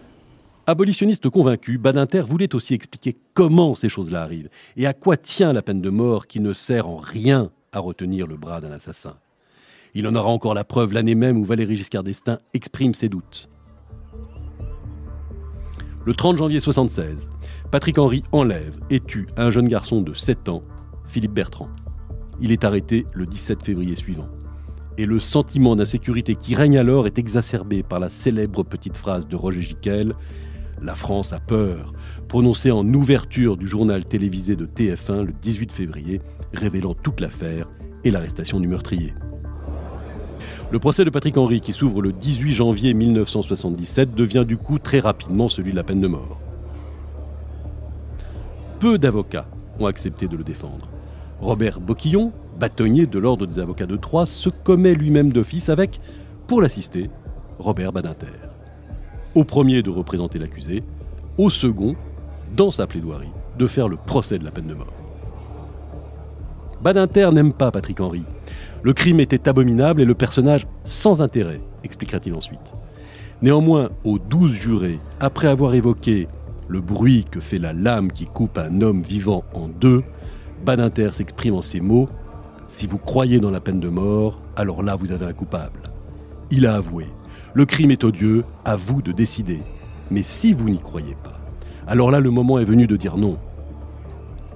Abolitionniste 0.67 1.27
convaincu, 1.29 1.79
Badinter 1.79 2.21
voulait 2.21 2.53
aussi 2.53 2.75
expliquer 2.75 3.17
comment 3.33 3.73
ces 3.73 3.89
choses-là 3.89 4.21
arrivent 4.21 4.49
et 4.77 4.85
à 4.85 4.93
quoi 4.93 5.17
tient 5.17 5.53
la 5.53 5.63
peine 5.63 5.81
de 5.81 5.89
mort 5.89 6.27
qui 6.27 6.39
ne 6.39 6.53
sert 6.53 6.87
en 6.87 6.97
rien 6.97 7.49
à 7.71 7.79
retenir 7.79 8.27
le 8.27 8.37
bras 8.37 8.61
d'un 8.61 8.71
assassin. 8.71 9.15
Il 9.95 10.07
en 10.07 10.13
aura 10.13 10.29
encore 10.29 10.53
la 10.53 10.63
preuve 10.63 10.93
l'année 10.93 11.15
même 11.15 11.37
où 11.37 11.43
Valéry 11.43 11.75
Giscard 11.75 12.03
d'Estaing 12.03 12.37
exprime 12.53 12.93
ses 12.93 13.09
doutes. 13.09 13.49
Le 16.05 16.13
30 16.13 16.37
janvier 16.37 16.59
1976, 16.59 17.29
Patrick 17.71 17.97
Henry 17.97 18.21
enlève 18.31 18.79
et 18.91 18.99
tue 18.99 19.27
un 19.37 19.49
jeune 19.49 19.67
garçon 19.67 20.01
de 20.01 20.13
7 20.13 20.47
ans, 20.47 20.63
Philippe 21.07 21.33
Bertrand. 21.33 21.69
Il 22.39 22.51
est 22.51 22.63
arrêté 22.63 23.07
le 23.13 23.25
17 23.25 23.63
février 23.63 23.95
suivant. 23.95 24.27
Et 24.97 25.05
le 25.05 25.19
sentiment 25.19 25.75
d'insécurité 25.75 26.35
qui 26.35 26.53
règne 26.53 26.77
alors 26.77 27.07
est 27.07 27.17
exacerbé 27.17 27.81
par 27.81 27.99
la 27.99 28.09
célèbre 28.09 28.63
petite 28.63 28.97
phrase 28.97 29.27
de 29.27 29.35
Roger 29.35 29.61
Giquel 29.61 30.13
La 30.81 30.95
France 30.95 31.31
a 31.31 31.39
peur, 31.39 31.93
prononcée 32.27 32.71
en 32.71 32.85
ouverture 32.93 33.55
du 33.55 33.67
journal 33.67 34.03
télévisé 34.03 34.55
de 34.55 34.65
TF1 34.65 35.21
le 35.23 35.33
18 35.39 35.71
février, 35.71 36.21
révélant 36.53 36.95
toute 36.95 37.21
l'affaire 37.21 37.67
et 38.03 38.09
l'arrestation 38.09 38.59
du 38.59 38.67
meurtrier. 38.67 39.13
Le 40.71 40.79
procès 40.79 41.05
de 41.05 41.11
Patrick 41.11 41.37
Henry, 41.37 41.61
qui 41.61 41.71
s'ouvre 41.71 42.01
le 42.01 42.11
18 42.11 42.51
janvier 42.51 42.93
1977, 42.95 44.15
devient 44.15 44.45
du 44.47 44.57
coup 44.57 44.79
très 44.79 44.99
rapidement 44.99 45.49
celui 45.49 45.71
de 45.71 45.75
la 45.75 45.83
peine 45.83 46.01
de 46.01 46.07
mort. 46.07 46.39
Peu 48.79 48.97
d'avocats 48.97 49.47
ont 49.79 49.85
accepté 49.85 50.27
de 50.27 50.35
le 50.35 50.43
défendre. 50.43 50.89
Robert 51.39 51.79
Boquillon, 51.79 52.31
bâtonnier 52.59 53.05
de 53.05 53.19
l'Ordre 53.19 53.45
des 53.45 53.59
avocats 53.59 53.85
de 53.85 53.97
Troyes, 53.97 54.25
se 54.25 54.49
commet 54.49 54.95
lui-même 54.95 55.31
d'office 55.31 55.69
avec, 55.69 56.01
pour 56.47 56.59
l'assister, 56.59 57.11
Robert 57.59 57.91
Badinter. 57.91 58.50
Au 59.33 59.43
premier 59.43 59.81
de 59.81 59.89
représenter 59.89 60.39
l'accusé, 60.39 60.83
au 61.37 61.49
second, 61.49 61.95
dans 62.55 62.71
sa 62.71 62.85
plaidoirie, 62.85 63.31
de 63.57 63.65
faire 63.65 63.87
le 63.87 63.95
procès 63.95 64.37
de 64.37 64.43
la 64.43 64.51
peine 64.51 64.67
de 64.67 64.73
mort. 64.73 64.93
Badinter 66.81 67.29
n'aime 67.31 67.53
pas 67.53 67.71
Patrick 67.71 68.01
Henry. 68.01 68.25
Le 68.81 68.93
crime 68.93 69.19
était 69.19 69.47
abominable 69.47 70.01
et 70.01 70.05
le 70.05 70.15
personnage 70.15 70.67
sans 70.83 71.21
intérêt, 71.21 71.61
expliquera-t-il 71.83 72.33
ensuite. 72.33 72.73
Néanmoins, 73.41 73.89
aux 74.03 74.19
douze 74.19 74.53
jurés, 74.53 74.99
après 75.19 75.47
avoir 75.47 75.75
évoqué 75.75 76.27
le 76.67 76.81
bruit 76.81 77.25
que 77.29 77.39
fait 77.39 77.59
la 77.59 77.73
lame 77.73 78.11
qui 78.11 78.25
coupe 78.25 78.57
un 78.57 78.81
homme 78.81 79.01
vivant 79.01 79.43
en 79.53 79.67
deux, 79.67 80.03
Badinter 80.65 81.09
s'exprime 81.13 81.55
en 81.55 81.61
ces 81.61 81.81
mots 81.81 82.09
Si 82.67 82.85
vous 82.85 82.97
croyez 82.97 83.39
dans 83.39 83.49
la 83.51 83.59
peine 83.59 83.79
de 83.79 83.89
mort, 83.89 84.41
alors 84.55 84.83
là 84.83 84.95
vous 84.95 85.11
avez 85.11 85.25
un 85.25 85.33
coupable. 85.33 85.81
Il 86.49 86.65
a 86.67 86.75
avoué 86.75 87.05
Le 87.53 87.65
crime 87.65 87.91
est 87.91 88.05
odieux, 88.05 88.45
à 88.63 88.77
vous 88.77 89.01
de 89.01 89.11
décider. 89.11 89.59
Mais 90.09 90.23
si 90.23 90.53
vous 90.53 90.69
n'y 90.69 90.79
croyez 90.79 91.17
pas, 91.21 91.39
alors 91.85 92.09
là 92.09 92.21
le 92.21 92.31
moment 92.31 92.59
est 92.59 92.65
venu 92.65 92.87
de 92.87 92.95
dire 92.95 93.17
non. 93.17 93.37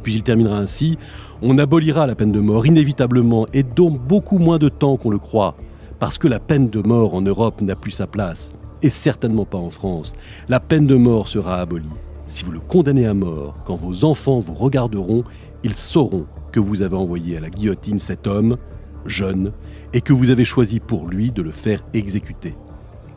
Puis 0.02 0.14
il 0.14 0.24
terminera 0.24 0.58
ainsi 0.58 0.98
On 1.42 1.58
abolira 1.58 2.08
la 2.08 2.16
peine 2.16 2.32
de 2.32 2.40
mort 2.40 2.66
inévitablement 2.66 3.48
et 3.52 3.64
dans 3.64 3.90
beaucoup 3.90 4.38
moins 4.38 4.60
de 4.60 4.70
temps 4.70 4.96
qu'on 4.96 5.10
le 5.10 5.18
croit, 5.18 5.58
parce 6.00 6.18
que 6.18 6.30
la 6.30 6.40
peine 6.40 6.70
de 6.70 6.80
mort 6.88 7.16
en 7.16 7.22
Europe 7.22 7.62
n'a 7.62 7.76
plus 7.76 7.92
sa 7.92 8.08
place, 8.08 8.54
et 8.82 8.90
certainement 8.90 9.46
pas 9.46 9.58
en 9.58 9.70
France. 9.70 10.14
La 10.48 10.62
peine 10.62 10.88
de 10.88 10.96
mort 10.96 11.28
sera 11.28 11.60
abolie. 11.60 11.90
Si 12.28 12.46
vous 12.46 12.52
le 12.52 12.60
condamnez 12.62 13.06
à 13.06 13.14
mort, 13.14 13.56
quand 13.66 13.76
vos 13.76 14.06
enfants 14.06 14.40
vous 14.40 14.54
regarderont, 14.54 15.26
ils 15.64 15.76
sauront 15.76 16.28
que 16.54 16.62
vous 16.62 16.82
avez 16.82 16.96
envoyé 16.96 17.36
à 17.36 17.42
la 17.42 17.50
guillotine 17.50 18.00
cet 18.00 18.26
homme, 18.26 18.58
jeune, 19.06 19.52
et 19.92 20.00
que 20.00 20.14
vous 20.14 20.30
avez 20.30 20.46
choisi 20.46 20.80
pour 20.80 21.08
lui 21.08 21.32
de 21.32 21.42
le 21.42 21.52
faire 21.52 21.84
exécuter. 21.94 22.56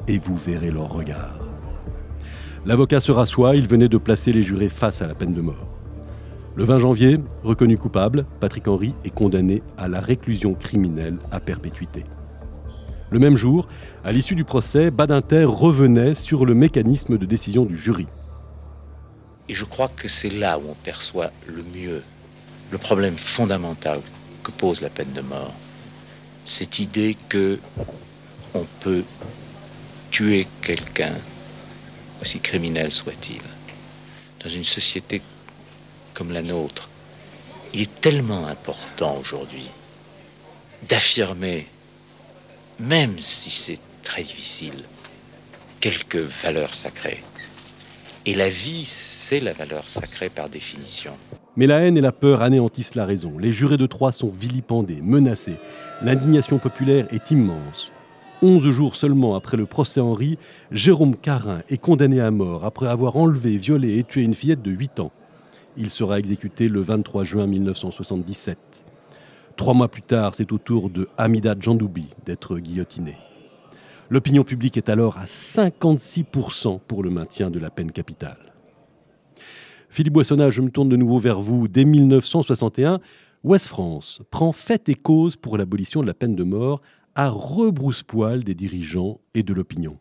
Et 0.08 0.18
vous 0.18 0.36
verrez 0.36 0.70
leur 0.70 0.88
regard. 0.88 1.38
L'avocat 2.64 3.00
se 3.00 3.12
rassoit, 3.12 3.56
il 3.56 3.68
venait 3.68 3.88
de 3.88 3.98
placer 3.98 4.32
les 4.32 4.42
jurés 4.42 4.68
face 4.68 5.02
à 5.02 5.06
la 5.06 5.14
peine 5.14 5.34
de 5.34 5.40
mort. 5.40 5.68
Le 6.56 6.64
20 6.64 6.78
janvier, 6.80 7.18
reconnu 7.44 7.78
coupable, 7.78 8.26
Patrick 8.40 8.66
Henry 8.66 8.94
est 9.04 9.14
condamné 9.14 9.62
à 9.76 9.86
la 9.86 10.00
réclusion 10.00 10.54
criminelle 10.54 11.18
à 11.30 11.40
perpétuité. 11.40 12.04
Le 13.10 13.18
même 13.18 13.36
jour, 13.36 13.68
à 14.02 14.12
l'issue 14.12 14.34
du 14.34 14.44
procès, 14.44 14.90
Badinter 14.90 15.44
revenait 15.44 16.14
sur 16.14 16.44
le 16.44 16.54
mécanisme 16.54 17.16
de 17.16 17.26
décision 17.26 17.64
du 17.64 17.76
jury. 17.76 18.06
Et 19.48 19.54
je 19.54 19.64
crois 19.64 19.88
que 19.88 20.08
c'est 20.08 20.30
là 20.30 20.58
où 20.58 20.62
on 20.70 20.74
perçoit 20.74 21.30
le 21.46 21.62
mieux 21.74 22.02
le 22.70 22.78
problème 22.78 23.14
fondamental 23.14 24.00
que 24.42 24.50
pose 24.50 24.80
la 24.82 24.90
peine 24.90 25.12
de 25.14 25.20
mort. 25.20 25.54
Cette 26.44 26.80
idée 26.80 27.16
que 27.28 27.58
on 28.54 28.66
peut 28.80 29.04
tuer 30.10 30.46
quelqu'un, 30.62 31.14
aussi 32.20 32.40
criminel 32.40 32.92
soit-il, 32.92 33.42
dans 34.42 34.50
une 34.50 34.64
société 34.64 35.22
comme 36.14 36.32
la 36.32 36.42
nôtre, 36.42 36.88
il 37.72 37.82
est 37.82 38.00
tellement 38.00 38.46
important 38.46 39.16
aujourd'hui 39.18 39.68
d'affirmer, 40.88 41.66
même 42.78 43.18
si 43.20 43.50
c'est 43.50 43.80
très 44.02 44.22
difficile, 44.22 44.84
quelques 45.80 46.16
valeurs 46.16 46.74
sacrées. 46.74 47.22
Et 48.26 48.34
la 48.34 48.48
vie, 48.48 48.84
c'est 48.84 49.40
la 49.40 49.52
valeur 49.52 49.88
sacrée 49.88 50.28
par 50.28 50.48
définition. 50.48 51.12
Mais 51.56 51.66
la 51.66 51.80
haine 51.80 51.96
et 51.96 52.00
la 52.00 52.12
peur 52.12 52.42
anéantissent 52.42 52.94
la 52.94 53.06
raison. 53.06 53.38
Les 53.38 53.52
jurés 53.52 53.78
de 53.78 53.86
Troyes 53.86 54.12
sont 54.12 54.28
vilipendés, 54.28 55.00
menacés. 55.02 55.56
L'indignation 56.02 56.58
populaire 56.58 57.06
est 57.12 57.30
immense. 57.30 57.90
11 58.40 58.70
jours 58.70 58.94
seulement 58.94 59.34
après 59.34 59.56
le 59.56 59.66
procès 59.66 60.00
Henri, 60.00 60.38
Jérôme 60.70 61.16
Carin 61.16 61.62
est 61.68 61.78
condamné 61.78 62.20
à 62.20 62.30
mort 62.30 62.64
après 62.64 62.86
avoir 62.86 63.16
enlevé, 63.16 63.56
violé 63.56 63.98
et 63.98 64.04
tué 64.04 64.22
une 64.22 64.34
fillette 64.34 64.62
de 64.62 64.70
8 64.70 65.00
ans. 65.00 65.10
Il 65.76 65.90
sera 65.90 66.20
exécuté 66.20 66.68
le 66.68 66.80
23 66.80 67.24
juin 67.24 67.46
1977. 67.48 68.84
Trois 69.56 69.74
mois 69.74 69.88
plus 69.88 70.02
tard, 70.02 70.36
c'est 70.36 70.52
au 70.52 70.58
tour 70.58 70.88
de 70.88 71.08
Hamida 71.18 71.56
Djandoubi 71.58 72.06
d'être 72.26 72.58
guillotiné. 72.58 73.16
L'opinion 74.08 74.44
publique 74.44 74.76
est 74.76 74.88
alors 74.88 75.18
à 75.18 75.24
56% 75.24 76.78
pour 76.86 77.02
le 77.02 77.10
maintien 77.10 77.50
de 77.50 77.58
la 77.58 77.70
peine 77.70 77.90
capitale. 77.90 78.52
Philippe 79.88 80.12
Boissonnat, 80.12 80.50
je 80.50 80.62
me 80.62 80.70
tourne 80.70 80.88
de 80.88 80.96
nouveau 80.96 81.18
vers 81.18 81.40
vous. 81.40 81.66
Dès 81.66 81.84
1961, 81.84 83.00
Ouest 83.42 83.66
France 83.66 84.20
prend 84.30 84.52
fait 84.52 84.88
et 84.88 84.94
cause 84.94 85.36
pour 85.36 85.58
l'abolition 85.58 86.02
de 86.02 86.06
la 86.06 86.14
peine 86.14 86.36
de 86.36 86.44
mort 86.44 86.80
à 87.18 87.30
rebrousse-poil 87.30 88.44
des 88.44 88.54
dirigeants 88.54 89.20
et 89.34 89.42
de 89.42 89.52
l'opinion. 89.52 89.98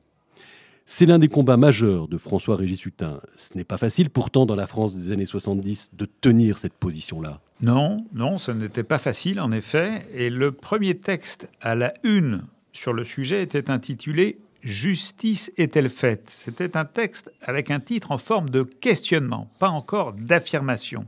C'est 0.86 1.08
l'un 1.08 1.18
des 1.18 1.30
combats 1.30 1.58
majeurs 1.58 2.08
de 2.08 2.20
François-Régis 2.20 2.86
Hutin. 2.86 3.22
Ce 3.36 3.58
n'est 3.58 3.64
pas 3.64 3.80
facile 3.80 4.12
pourtant 4.12 4.46
dans 4.46 4.56
la 4.56 4.68
France 4.68 4.96
des 4.96 5.12
années 5.12 5.26
70 5.26 5.94
de 5.94 6.06
tenir 6.06 6.60
cette 6.60 6.76
position-là. 6.76 7.42
Non, 7.60 8.06
non, 8.14 8.38
ce 8.38 8.52
n'était 8.52 8.84
pas 8.84 9.00
facile 9.00 9.42
en 9.42 9.52
effet. 9.52 10.06
Et 10.14 10.30
le 10.30 10.52
premier 10.52 10.96
texte 10.96 11.50
à 11.60 11.74
la 11.74 11.96
une 12.04 12.44
sur 12.72 12.94
le 12.94 13.04
sujet 13.04 13.42
était 13.42 13.72
intitulé 13.72 14.38
Justice 14.62 15.52
est-elle 15.58 15.90
faite? 15.90 16.26
C'était 16.28 16.78
un 16.78 16.86
texte 16.86 17.32
avec 17.42 17.72
un 17.72 17.80
titre 17.80 18.12
en 18.12 18.20
forme 18.20 18.52
de 18.52 18.62
questionnement, 18.62 19.50
pas 19.58 19.70
encore 19.70 20.14
d'affirmation. 20.14 21.04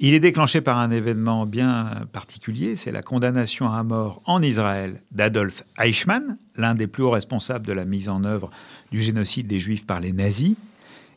Il 0.00 0.12
est 0.12 0.20
déclenché 0.20 0.60
par 0.60 0.78
un 0.78 0.90
événement 0.90 1.46
bien 1.46 2.06
particulier, 2.12 2.74
c'est 2.74 2.90
la 2.90 3.02
condamnation 3.02 3.72
à 3.72 3.82
mort 3.84 4.22
en 4.26 4.42
Israël 4.42 5.00
d'Adolf 5.12 5.62
Eichmann, 5.78 6.36
l'un 6.56 6.74
des 6.74 6.88
plus 6.88 7.04
hauts 7.04 7.10
responsables 7.10 7.66
de 7.66 7.72
la 7.72 7.84
mise 7.84 8.08
en 8.08 8.24
œuvre 8.24 8.50
du 8.90 9.00
génocide 9.00 9.46
des 9.46 9.60
Juifs 9.60 9.86
par 9.86 10.00
les 10.00 10.12
nazis, 10.12 10.56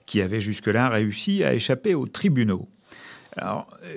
qui 0.05 0.21
avait 0.21 0.41
jusque-là 0.41 0.89
réussi 0.89 1.43
à 1.43 1.53
échapper 1.55 1.95
aux 1.95 2.05
tribunaux. 2.05 2.67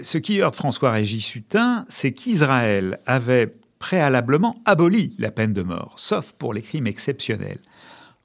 Ce 0.02 0.18
qui 0.18 0.40
heurte 0.40 0.56
François-Régis 0.56 1.34
Hutin, 1.34 1.84
c'est 1.88 2.12
qu'Israël 2.12 3.00
avait 3.06 3.54
préalablement 3.78 4.60
aboli 4.64 5.14
la 5.18 5.30
peine 5.30 5.52
de 5.52 5.62
mort, 5.62 5.94
sauf 5.98 6.32
pour 6.32 6.52
les 6.52 6.62
crimes 6.62 6.86
exceptionnels. 6.86 7.60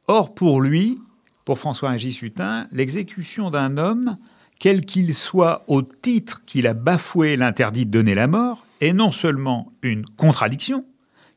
Or, 0.08 0.34
pour 0.34 0.62
lui, 0.62 1.00
pour 1.44 1.60
François-Régis 1.60 2.22
Hutin, 2.22 2.68
l'exécution 2.72 3.50
d'un 3.52 3.78
homme 3.78 4.18
quel 4.60 4.86
qu'il 4.86 5.14
soit 5.14 5.64
au 5.68 5.82
titre 5.82 6.44
qu'il 6.46 6.68
a 6.68 6.74
bafoué 6.74 7.36
l'interdit 7.36 7.86
de 7.86 7.92
donner 7.92 8.16
la 8.16 8.28
mort, 8.28 8.66
est 8.82 8.94
non 8.94 9.12
seulement 9.12 9.72
une 9.82 10.06
contradiction, 10.06 10.80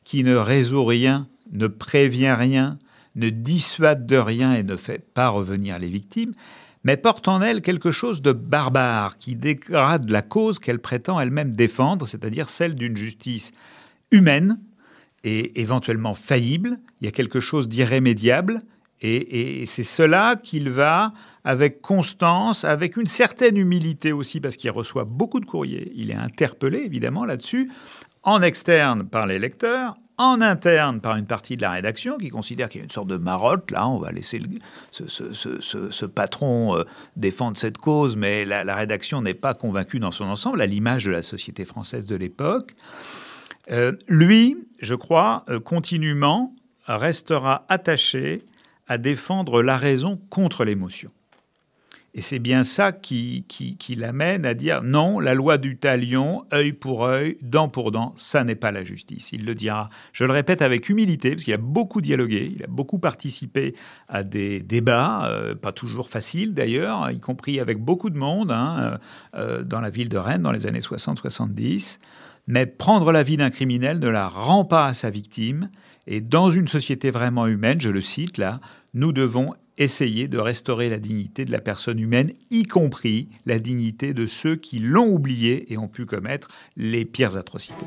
qui 0.03 0.23
ne 0.23 0.35
résout 0.35 0.85
rien, 0.85 1.27
ne 1.51 1.67
prévient 1.67 2.33
rien, 2.33 2.77
ne 3.15 3.29
dissuade 3.29 4.05
de 4.05 4.17
rien 4.17 4.53
et 4.53 4.63
ne 4.63 4.75
fait 4.75 4.99
pas 4.99 5.29
revenir 5.29 5.77
les 5.79 5.89
victimes, 5.89 6.33
mais 6.83 6.97
porte 6.97 7.27
en 7.27 7.41
elle 7.41 7.61
quelque 7.61 7.91
chose 7.91 8.21
de 8.21 8.31
barbare 8.31 9.17
qui 9.17 9.35
dégrade 9.35 10.09
la 10.09 10.21
cause 10.21 10.59
qu'elle 10.59 10.79
prétend 10.79 11.19
elle-même 11.19 11.53
défendre, 11.53 12.07
c'est-à-dire 12.07 12.49
celle 12.49 12.75
d'une 12.75 12.95
justice 12.95 13.51
humaine 14.11 14.59
et 15.23 15.59
éventuellement 15.59 16.15
faillible. 16.15 16.79
Il 17.01 17.05
y 17.05 17.07
a 17.07 17.11
quelque 17.11 17.41
chose 17.41 17.67
d'irrémédiable 17.67 18.59
et, 19.01 19.65
c'est 19.65 19.83
cela 19.83 20.35
qu'il 20.35 20.69
va, 20.69 21.13
avec 21.43 21.81
constance, 21.81 22.65
avec 22.65 22.97
une 22.97 23.07
certaine 23.07 23.57
humilité 23.57 24.11
aussi, 24.11 24.41
parce 24.41 24.57
qu'il 24.57 24.71
reçoit 24.71 25.05
beaucoup 25.05 25.39
de 25.39 25.45
courriers, 25.45 25.91
il 25.95 26.11
est 26.11 26.15
interpellé 26.15 26.79
évidemment 26.79 27.25
là-dessus, 27.25 27.69
en 28.23 28.41
externe 28.41 29.07
par 29.07 29.25
les 29.25 29.39
lecteurs, 29.39 29.95
en 30.17 30.41
interne 30.41 30.99
par 30.99 31.15
une 31.15 31.25
partie 31.25 31.55
de 31.55 31.61
la 31.61 31.71
rédaction 31.71 32.17
qui 32.17 32.27
considère 32.27 32.67
qu'il 32.67 32.79
y 32.79 32.81
a 32.81 32.83
une 32.83 32.91
sorte 32.91 33.07
de 33.07 33.15
marotte, 33.15 33.71
là 33.71 33.87
on 33.87 33.99
va 33.99 34.11
laisser 34.11 34.41
ce, 34.91 36.05
patron 36.05 36.77
euh, 36.77 36.83
défendre 37.15 37.55
cette 37.55 37.77
cause, 37.77 38.17
mais 38.17 38.43
la, 38.43 38.75
rédaction 38.75 39.21
n'est 39.21 39.33
pas 39.33 39.53
convaincue 39.53 39.99
dans 39.99 40.11
son 40.11 40.25
ensemble, 40.25 40.61
à 40.61 40.65
l'image 40.65 41.05
de 41.05 41.11
la 41.11 41.23
société 41.23 41.63
française 41.63 42.05
de 42.05 42.17
l'époque. 42.17 42.71
Euh, 43.71 43.93
lui, 44.09 44.57
je 44.81 44.95
crois, 44.95 45.43
euh, 45.49 45.61
continuellement 45.61 46.53
restera 46.85 47.65
attaché 47.69 48.43
à 48.89 48.97
défendre 48.97 49.61
la 49.63 49.77
raison 49.77 50.19
contre 50.29 50.65
l'émotion. 50.65 51.11
Et 52.15 52.21
c'est 52.21 52.39
bien 52.39 52.63
ça 52.63 52.91
qui, 52.91 53.45
qui, 53.47 53.95
l'amène 53.95 54.43
à 54.43 54.55
dire 54.55 54.81
non, 54.81 55.19
la 55.19 55.35
loi 55.35 55.59
du 55.59 55.77
talion, 55.77 56.43
œil 56.51 56.73
pour 56.73 57.05
œil, 57.05 57.37
dent 57.43 57.69
pour 57.69 57.91
dent, 57.91 58.13
ça 58.15 58.43
n'est 58.43 58.55
pas 58.55 58.71
la 58.71 58.83
justice. 58.83 59.31
Il 59.31 59.45
le 59.45 59.53
dira, 59.53 59.91
je 60.11 60.25
le 60.25 60.33
répète 60.33 60.63
avec 60.63 60.89
humilité, 60.89 61.29
parce 61.29 61.43
qu'il 61.43 61.53
a 61.53 61.57
beaucoup 61.57 62.01
dialogué, 62.01 62.51
il 62.55 62.63
a 62.63 62.67
beaucoup 62.67 62.97
participé 62.97 63.75
à 64.07 64.23
des 64.23 64.59
débats, 64.59 65.29
euh, 65.29 65.53
pas 65.53 65.71
toujours 65.71 66.09
faciles 66.09 66.55
d'ailleurs, 66.55 67.11
y 67.11 67.19
compris 67.19 67.59
avec 67.59 67.77
beaucoup 67.77 68.09
de 68.09 68.17
monde, 68.17 68.51
hein, 68.51 68.97
euh, 69.35 69.63
dans 69.63 69.79
la 69.79 69.91
ville 69.91 70.09
de 70.09 70.17
Rennes 70.17 70.41
dans 70.41 70.51
les 70.51 70.65
années 70.65 70.79
60-70. 70.79 71.99
Mais 72.47 72.65
prendre 72.65 73.11
la 73.11 73.21
vie 73.21 73.37
d'un 73.37 73.51
criminel 73.51 73.99
ne 73.99 74.09
la 74.09 74.27
rend 74.27 74.65
pas 74.65 74.87
à 74.87 74.93
sa 74.93 75.11
victime. 75.11 75.69
Et 76.07 76.21
dans 76.21 76.49
une 76.49 76.67
société 76.67 77.11
vraiment 77.11 77.45
humaine, 77.45 77.79
je 77.79 77.91
le 77.91 78.01
cite 78.01 78.39
là, 78.39 78.59
nous 78.93 79.11
devons 79.11 79.53
essayer 79.77 80.27
de 80.27 80.37
restaurer 80.37 80.89
la 80.89 80.97
dignité 80.97 81.45
de 81.45 81.51
la 81.51 81.59
personne 81.59 81.99
humaine, 81.99 82.31
y 82.51 82.63
compris 82.63 83.27
la 83.45 83.59
dignité 83.59 84.13
de 84.13 84.25
ceux 84.25 84.55
qui 84.55 84.79
l'ont 84.79 85.07
oublié 85.07 85.71
et 85.71 85.77
ont 85.77 85.87
pu 85.87 86.05
commettre 86.05 86.49
les 86.75 87.05
pires 87.05 87.37
atrocités. 87.37 87.85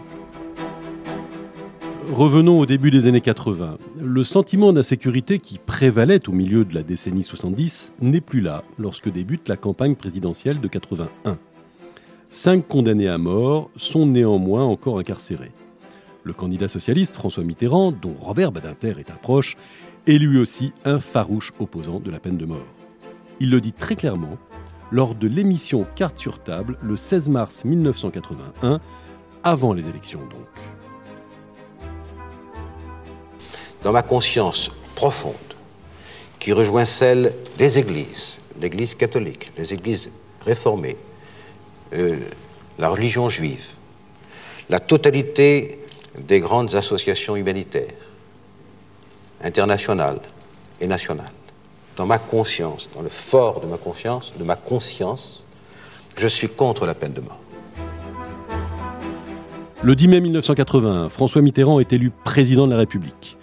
Revenons 2.11 2.59
au 2.59 2.67
début 2.67 2.91
des 2.91 3.07
années 3.07 3.21
80. 3.21 3.79
Le 4.01 4.25
sentiment 4.25 4.73
d'insécurité 4.73 5.39
qui 5.39 5.59
prévalait 5.59 6.29
au 6.29 6.33
milieu 6.33 6.65
de 6.65 6.75
la 6.75 6.83
décennie 6.83 7.23
70 7.23 7.95
n'est 8.01 8.21
plus 8.21 8.41
là 8.41 8.65
lorsque 8.79 9.11
débute 9.11 9.49
la 9.49 9.57
campagne 9.57 9.95
présidentielle 9.95 10.61
de 10.61 10.69
81. 10.69 11.39
Cinq 12.29 12.67
condamnés 12.67 13.09
à 13.09 13.19
mort 13.19 13.71
sont 13.77 14.07
néanmoins 14.07 14.65
encore 14.65 14.99
incarcérés. 14.99 15.53
Le 16.25 16.33
candidat 16.33 16.69
socialiste 16.69 17.17
François 17.17 17.45
Mitterrand, 17.45 17.93
dont 17.93 18.15
Robert 18.19 18.53
Badinter 18.53 18.95
est 18.99 19.11
un 19.11 19.17
proche, 19.17 19.57
est 20.07 20.19
lui 20.19 20.39
aussi 20.39 20.73
un 20.85 21.01
farouche 21.01 21.53
opposant 21.59 22.01
de 22.01 22.11
la 22.11 22.19
peine 22.19 22.37
de 22.37 22.47
mort. 22.47 22.67
Il 23.41 23.51
le 23.51 23.61
dit 23.61 23.73
très 23.73 23.97
clairement 23.97 24.39
lors 24.91 25.15
de 25.15 25.27
l'émission 25.27 25.87
Carte 25.95 26.19
sur 26.19 26.39
table 26.39 26.77
le 26.83 26.97
16 26.97 27.29
mars 27.29 27.65
1981, 27.65 28.81
avant 29.43 29.73
les 29.73 29.89
élections 29.89 30.21
donc. 30.21 31.89
Dans 33.83 33.93
ma 33.93 34.03
conscience 34.03 34.71
profonde, 34.95 35.35
qui 36.39 36.53
rejoint 36.53 36.85
celle 36.85 37.35
des 37.59 37.79
églises, 37.79 38.37
l'Église 38.61 38.95
catholique, 38.95 39.51
les 39.57 39.73
églises 39.73 40.11
réformées, 40.45 40.97
euh, 41.93 42.19
la 42.79 42.89
religion 42.89 43.29
juive, 43.29 43.67
la 44.69 44.81
totalité 44.81 45.79
des 46.21 46.41
grandes 46.41 46.75
associations 46.75 47.37
humanitaires, 47.37 48.02
internationale 49.43 50.19
et 50.81 50.87
nationale. 50.87 51.33
Dans 51.97 52.07
ma 52.07 52.19
conscience, 52.19 52.89
dans 52.95 53.03
le 53.03 53.09
fort 53.09 53.61
de 53.61 53.67
ma 53.67 53.77
conscience, 53.77 54.33
de 54.39 54.45
ma 54.45 54.57
conscience, 54.57 55.43
je 56.17 56.27
suis 56.27 56.49
contre 56.49 56.87
la 56.87 56.95
peine 56.95 57.13
de 57.13 57.21
mort. 57.21 57.39
Le 59.83 59.97
10 59.97 60.09
mai 60.09 60.21
1981, 60.21 61.09
François 61.09 61.43
Mitterrand 61.43 61.81
est 61.81 61.93
élu 61.93 62.13
président 62.25 62.67
de 62.67 62.73
la 62.73 62.79
République. 62.79 63.37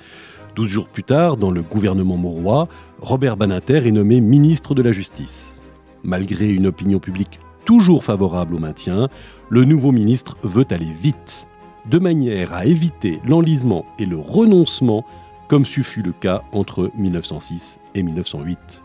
Douze 0.56 0.70
jours 0.70 0.88
plus 0.88 1.04
tard, 1.04 1.38
dans 1.38 1.52
le 1.52 1.62
gouvernement 1.62 2.18
maurois, 2.18 2.68
Robert 3.02 3.38
Baninter 3.38 3.86
est 3.86 3.92
nommé 3.92 4.22
ministre 4.22 4.74
de 4.74 4.82
la 4.82 4.92
Justice. 4.92 5.62
Malgré 6.04 6.50
une 6.50 6.68
opinion 6.68 7.00
publique 7.00 7.40
toujours 7.66 8.04
favorable 8.04 8.56
au 8.56 8.60
maintien, 8.60 9.10
le 9.50 9.64
nouveau 9.64 9.92
ministre 9.92 10.38
veut 10.44 10.66
aller 10.72 10.92
vite, 11.02 11.48
de 11.86 12.00
manière 12.00 12.54
à 12.54 12.66
éviter 12.66 13.20
l'enlisement 13.28 13.86
et 14.00 14.06
le 14.06 14.18
renoncement 14.18 15.06
comme 15.50 15.66
ce 15.66 15.82
fut 15.82 16.02
le 16.02 16.14
cas 16.14 16.44
entre 16.54 16.92
1906 16.96 17.80
et 17.96 18.04
1908. 18.04 18.84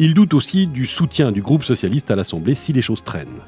Il 0.00 0.14
doute 0.14 0.34
aussi 0.34 0.66
du 0.66 0.86
soutien 0.86 1.30
du 1.30 1.42
groupe 1.42 1.62
socialiste 1.62 2.10
à 2.10 2.16
l'Assemblée 2.16 2.54
si 2.54 2.72
les 2.72 2.82
choses 2.82 3.04
traînent. 3.04 3.42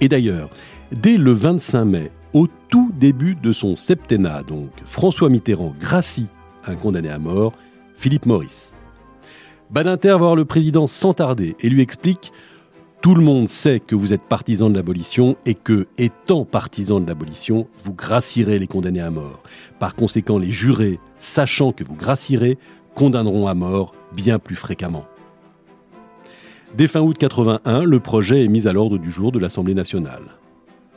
Et 0.00 0.08
d'ailleurs, 0.08 0.48
dès 0.92 1.18
le 1.18 1.32
25 1.32 1.84
mai, 1.84 2.10
au 2.32 2.46
tout 2.68 2.92
début 2.94 3.34
de 3.34 3.52
son 3.52 3.76
septennat, 3.76 4.44
donc, 4.44 4.70
François 4.86 5.28
Mitterrand 5.28 5.74
gracie 5.78 6.28
un 6.66 6.76
condamné 6.76 7.10
à 7.10 7.18
mort, 7.18 7.52
Philippe 7.96 8.26
Maurice. 8.26 8.76
Badinter 9.70 10.16
voir 10.18 10.36
le 10.36 10.44
président 10.44 10.86
sans 10.86 11.14
tarder 11.14 11.56
et 11.60 11.68
lui 11.68 11.80
explique 11.80 12.32
tout 13.00 13.14
le 13.14 13.22
monde 13.22 13.48
sait 13.48 13.80
que 13.80 13.94
vous 13.94 14.12
êtes 14.12 14.22
partisan 14.22 14.68
de 14.68 14.76
l'abolition 14.76 15.36
et 15.46 15.54
que, 15.54 15.86
étant 15.96 16.44
partisan 16.44 17.00
de 17.00 17.06
l'abolition, 17.06 17.66
vous 17.84 17.94
gracierez 17.94 18.58
les 18.58 18.66
condamnés 18.66 19.00
à 19.00 19.10
mort. 19.10 19.42
Par 19.78 19.94
conséquent, 19.94 20.36
les 20.36 20.50
jurés, 20.50 21.00
sachant 21.18 21.72
que 21.72 21.82
vous 21.82 21.94
gracierez, 21.94 22.58
condamneront 22.94 23.46
à 23.46 23.54
mort 23.54 23.94
bien 24.12 24.38
plus 24.38 24.56
fréquemment. 24.56 25.06
Dès 26.76 26.88
fin 26.88 27.00
août 27.00 27.16
81, 27.18 27.84
le 27.84 28.00
projet 28.00 28.44
est 28.44 28.48
mis 28.48 28.68
à 28.68 28.72
l'ordre 28.72 28.98
du 28.98 29.10
jour 29.10 29.32
de 29.32 29.38
l'Assemblée 29.38 29.74
nationale. 29.74 30.36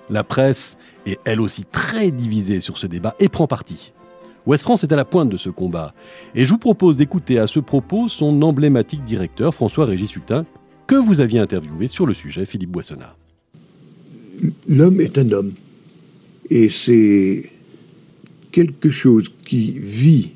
La 0.09 0.25
presse 0.25 0.77
est 1.05 1.19
elle 1.23 1.39
aussi 1.39 1.63
très 1.63 2.11
divisée 2.11 2.59
sur 2.59 2.77
ce 2.77 2.85
débat 2.85 3.15
et 3.19 3.29
prend 3.29 3.47
parti. 3.47 3.93
Ouest 4.45 4.63
France 4.63 4.83
est 4.83 4.91
à 4.91 4.97
la 4.97 5.05
pointe 5.05 5.29
de 5.29 5.37
ce 5.37 5.49
combat. 5.49 5.93
Et 6.35 6.45
je 6.45 6.51
vous 6.51 6.59
propose 6.59 6.97
d'écouter 6.97 7.39
à 7.39 7.47
ce 7.47 7.61
propos 7.61 8.09
son 8.09 8.41
emblématique 8.41 9.05
directeur, 9.05 9.53
François-Régis 9.53 10.17
Hutin, 10.17 10.45
que 11.01 11.08
vous 11.08 11.21
aviez 11.21 11.39
interviewé 11.39 11.88
sur 11.88 12.06
le 12.06 12.13
sujet, 12.13 12.45
Philippe 12.45 12.71
Boissonnat. 12.71 13.15
L'homme 14.67 15.01
est 15.01 15.17
un 15.17 15.32
homme. 15.32 15.53
Et 16.49 16.69
c'est 16.69 17.49
quelque 18.51 18.91
chose 18.91 19.32
qui 19.45 19.71
vit 19.71 20.32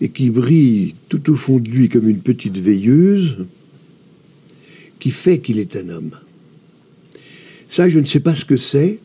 et 0.00 0.10
qui 0.10 0.30
brille 0.30 0.94
tout 1.08 1.30
au 1.30 1.34
fond 1.34 1.58
de 1.58 1.68
lui 1.68 1.88
comme 1.88 2.08
une 2.08 2.20
petite 2.20 2.58
veilleuse 2.58 3.38
qui 5.00 5.10
fait 5.10 5.40
qu'il 5.40 5.58
est 5.58 5.74
un 5.76 5.88
homme. 5.88 6.10
Ça, 7.68 7.88
je 7.88 7.98
ne 7.98 8.04
sais 8.04 8.20
pas 8.20 8.34
ce 8.34 8.44
que 8.44 8.56
c'est, 8.56 9.00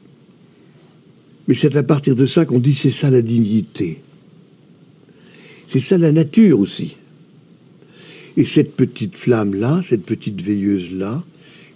mais 1.47 1.55
c'est 1.55 1.75
à 1.75 1.83
partir 1.83 2.15
de 2.15 2.25
ça 2.25 2.45
qu'on 2.45 2.59
dit 2.59 2.75
c'est 2.75 2.91
ça 2.91 3.09
la 3.09 3.21
dignité. 3.21 4.01
C'est 5.67 5.79
ça 5.79 5.97
la 5.97 6.11
nature 6.11 6.59
aussi. 6.59 6.95
Et 8.35 8.45
cette 8.45 8.75
petite 8.75 9.15
flamme-là, 9.15 9.81
cette 9.87 10.05
petite 10.05 10.41
veilleuse-là, 10.41 11.23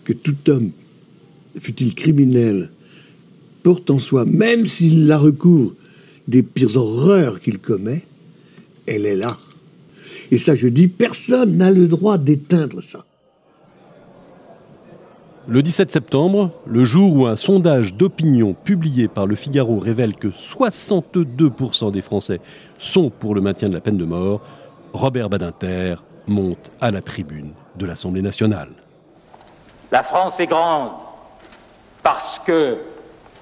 que 0.03 0.13
tout 0.13 0.35
homme, 0.47 0.71
fut-il 1.59 1.93
criminel, 1.93 2.71
porte 3.63 3.89
en 3.89 3.99
soi, 3.99 4.25
même 4.25 4.65
s'il 4.65 5.07
la 5.07 5.17
recouvre 5.17 5.73
des 6.27 6.43
pires 6.43 6.77
horreurs 6.77 7.39
qu'il 7.39 7.59
commet, 7.59 8.03
elle 8.85 9.05
est 9.05 9.15
là. 9.15 9.37
Et 10.31 10.37
ça, 10.37 10.55
je 10.55 10.67
dis, 10.67 10.87
personne 10.87 11.57
n'a 11.57 11.71
le 11.71 11.87
droit 11.87 12.17
d'éteindre 12.17 12.81
ça. 12.83 13.05
Le 15.49 15.61
17 15.61 15.91
septembre, 15.91 16.51
le 16.65 16.83
jour 16.83 17.15
où 17.15 17.25
un 17.25 17.37
sondage 17.37 17.93
d'opinion 17.93 18.53
publié 18.53 19.07
par 19.07 19.25
le 19.25 19.35
Figaro 19.35 19.79
révèle 19.79 20.13
que 20.13 20.27
62% 20.27 21.91
des 21.91 22.01
Français 22.01 22.41
sont 22.79 23.09
pour 23.09 23.33
le 23.33 23.39
maintien 23.39 23.69
de 23.69 23.73
la 23.73 23.79
peine 23.79 23.95
de 23.95 24.03
mort, 24.03 24.41
Robert 24.91 25.29
Badinter 25.29 25.95
monte 26.27 26.71
à 26.81 26.91
la 26.91 27.01
tribune 27.01 27.53
de 27.75 27.85
l'Assemblée 27.85 28.21
nationale. 28.21 28.69
La 29.91 30.03
France 30.03 30.39
est 30.39 30.47
grande 30.47 30.91
parce 32.03 32.39
que 32.39 32.77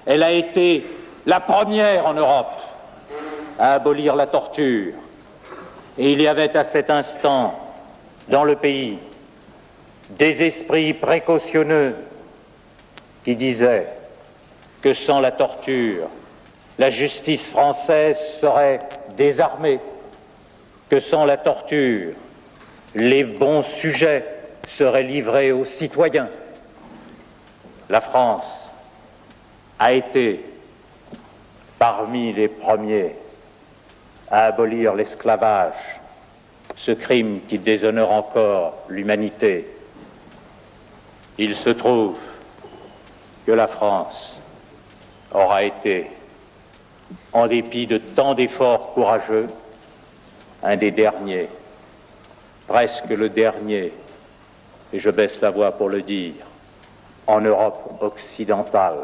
elle 0.04 0.22
a 0.22 0.32
été 0.32 0.86
la 1.26 1.40
première 1.40 2.06
en 2.06 2.14
Europe 2.14 2.52
à 3.58 3.74
abolir 3.74 4.14
la 4.14 4.26
torture. 4.26 4.94
Et 5.98 6.12
il 6.12 6.20
y 6.20 6.28
avait 6.28 6.56
à 6.56 6.62
cet 6.62 6.90
instant 6.90 7.58
dans 8.28 8.44
le 8.44 8.56
pays 8.56 8.98
des 10.10 10.44
esprits 10.44 10.94
précautionneux 10.94 11.96
qui 13.24 13.34
disaient 13.34 13.88
que 14.82 14.92
sans 14.92 15.20
la 15.20 15.32
torture, 15.32 16.08
la 16.78 16.90
justice 16.90 17.50
française 17.50 18.18
serait 18.40 18.80
désarmée, 19.16 19.80
que 20.88 21.00
sans 21.00 21.24
la 21.24 21.36
torture, 21.36 22.12
les 22.96 23.22
bons 23.22 23.62
sujets 23.62 24.24
seraient 24.66 25.04
livrés 25.04 25.52
aux 25.52 25.64
citoyens. 25.64 26.28
La 27.88 28.00
France 28.00 28.72
a 29.78 29.92
été 29.92 30.44
parmi 31.78 32.32
les 32.32 32.48
premiers 32.48 33.14
à 34.28 34.46
abolir 34.46 34.94
l'esclavage, 34.94 35.74
ce 36.74 36.90
crime 36.90 37.40
qui 37.48 37.60
déshonore 37.60 38.10
encore 38.10 38.74
l'humanité 38.88 39.68
il 41.38 41.54
se 41.54 41.70
trouve 41.70 42.18
que 43.46 43.52
la 43.52 43.66
France 43.66 44.40
aura 45.32 45.64
été, 45.64 46.10
en 47.32 47.46
dépit 47.46 47.86
de 47.86 47.98
tant 47.98 48.34
d'efforts 48.34 48.94
courageux, 48.94 49.46
un 50.62 50.76
des 50.76 50.90
derniers, 50.90 51.48
presque 52.66 53.10
le 53.10 53.28
dernier, 53.28 53.92
et 54.92 54.98
je 54.98 55.10
baisse 55.10 55.40
la 55.40 55.50
voix 55.50 55.72
pour 55.72 55.88
le 55.88 56.02
dire, 56.02 56.34
en 57.26 57.40
Europe 57.40 57.98
occidentale, 58.00 58.98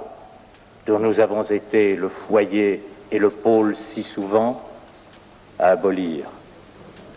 dont 0.87 0.99
nous 0.99 1.21
avons 1.21 1.43
été 1.43 1.97
le 1.97 2.09
foyer 2.09 2.85
et 3.11 3.19
le 3.19 3.31
pôle 3.31 3.75
si 3.75 4.03
souvent, 4.03 4.63
à 5.59 5.69
abolir 5.69 6.27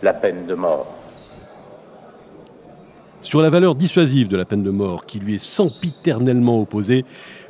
la 0.02 0.12
peine 0.12 0.46
de 0.46 0.54
mort. 0.54 0.86
Sur 3.20 3.40
la 3.40 3.50
valeur 3.50 3.74
dissuasive 3.74 4.28
de 4.28 4.36
la 4.36 4.44
peine 4.44 4.62
de 4.62 4.70
mort 4.70 5.06
qui 5.06 5.18
lui 5.18 5.34
est 5.36 5.42
sempiternellement 5.42 6.60
opposée, 6.60 7.04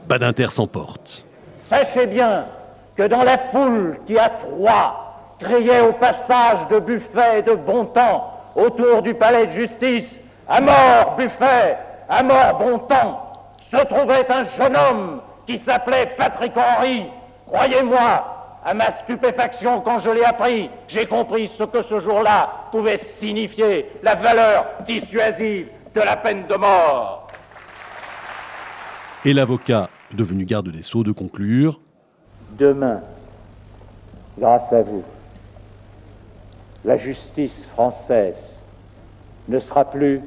Badinter 0.08 0.52
s'emporte. 0.52 1.26
Sachez 1.58 2.06
bien 2.06 2.46
que 2.94 3.06
dans 3.06 3.24
la 3.24 3.36
foule 3.36 3.98
qui 4.06 4.18
à 4.18 4.30
Troyes 4.30 4.94
criait 5.38 5.82
au 5.82 5.92
passage 5.92 6.66
de 6.68 6.78
Buffet 6.78 7.40
et 7.40 7.42
de 7.42 7.54
Bontemps 7.54 8.35
autour 8.56 9.02
du 9.02 9.14
palais 9.14 9.46
de 9.46 9.52
justice 9.52 10.08
À 10.48 10.60
mort 10.60 11.16
Buffet, 11.16 11.76
à 12.08 12.22
mort 12.22 12.58
Bontemps, 12.58 13.32
se 13.60 13.76
trouvait 13.84 14.26
un 14.30 14.44
jeune 14.56 14.76
homme 14.76 15.20
qui 15.46 15.58
s'appelait 15.58 16.14
Patrick 16.16 16.52
Henry. 16.56 17.06
Croyez-moi, 17.46 18.58
à 18.64 18.74
ma 18.74 18.90
stupéfaction, 18.90 19.80
quand 19.80 19.98
je 20.00 20.10
l'ai 20.10 20.24
appris, 20.24 20.70
j'ai 20.88 21.06
compris 21.06 21.46
ce 21.46 21.64
que 21.64 21.82
ce 21.82 22.00
jour-là 22.00 22.50
pouvait 22.72 22.96
signifier, 22.96 23.86
la 24.02 24.16
valeur 24.16 24.66
dissuasive 24.84 25.68
de 25.94 26.00
la 26.00 26.16
peine 26.16 26.46
de 26.48 26.54
mort. 26.56 27.28
Et 29.24 29.32
l'avocat, 29.32 29.88
devenu 30.12 30.44
garde 30.44 30.68
des 30.70 30.82
Sceaux, 30.82 31.04
de 31.04 31.12
conclure 31.12 31.80
Demain, 32.58 33.00
grâce 34.38 34.72
à 34.72 34.82
vous, 34.82 35.02
la 36.86 36.96
justice 36.96 37.66
française 37.66 38.52
ne 39.48 39.58
sera 39.58 39.84
plus 39.84 40.22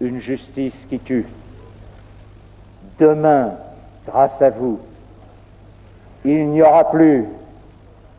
une 0.00 0.18
justice 0.18 0.86
qui 0.90 0.98
tue. 0.98 1.26
Demain, 2.98 3.52
grâce 4.04 4.42
à 4.42 4.50
vous, 4.50 4.80
il 6.24 6.48
n'y 6.48 6.62
aura 6.62 6.90
plus 6.90 7.26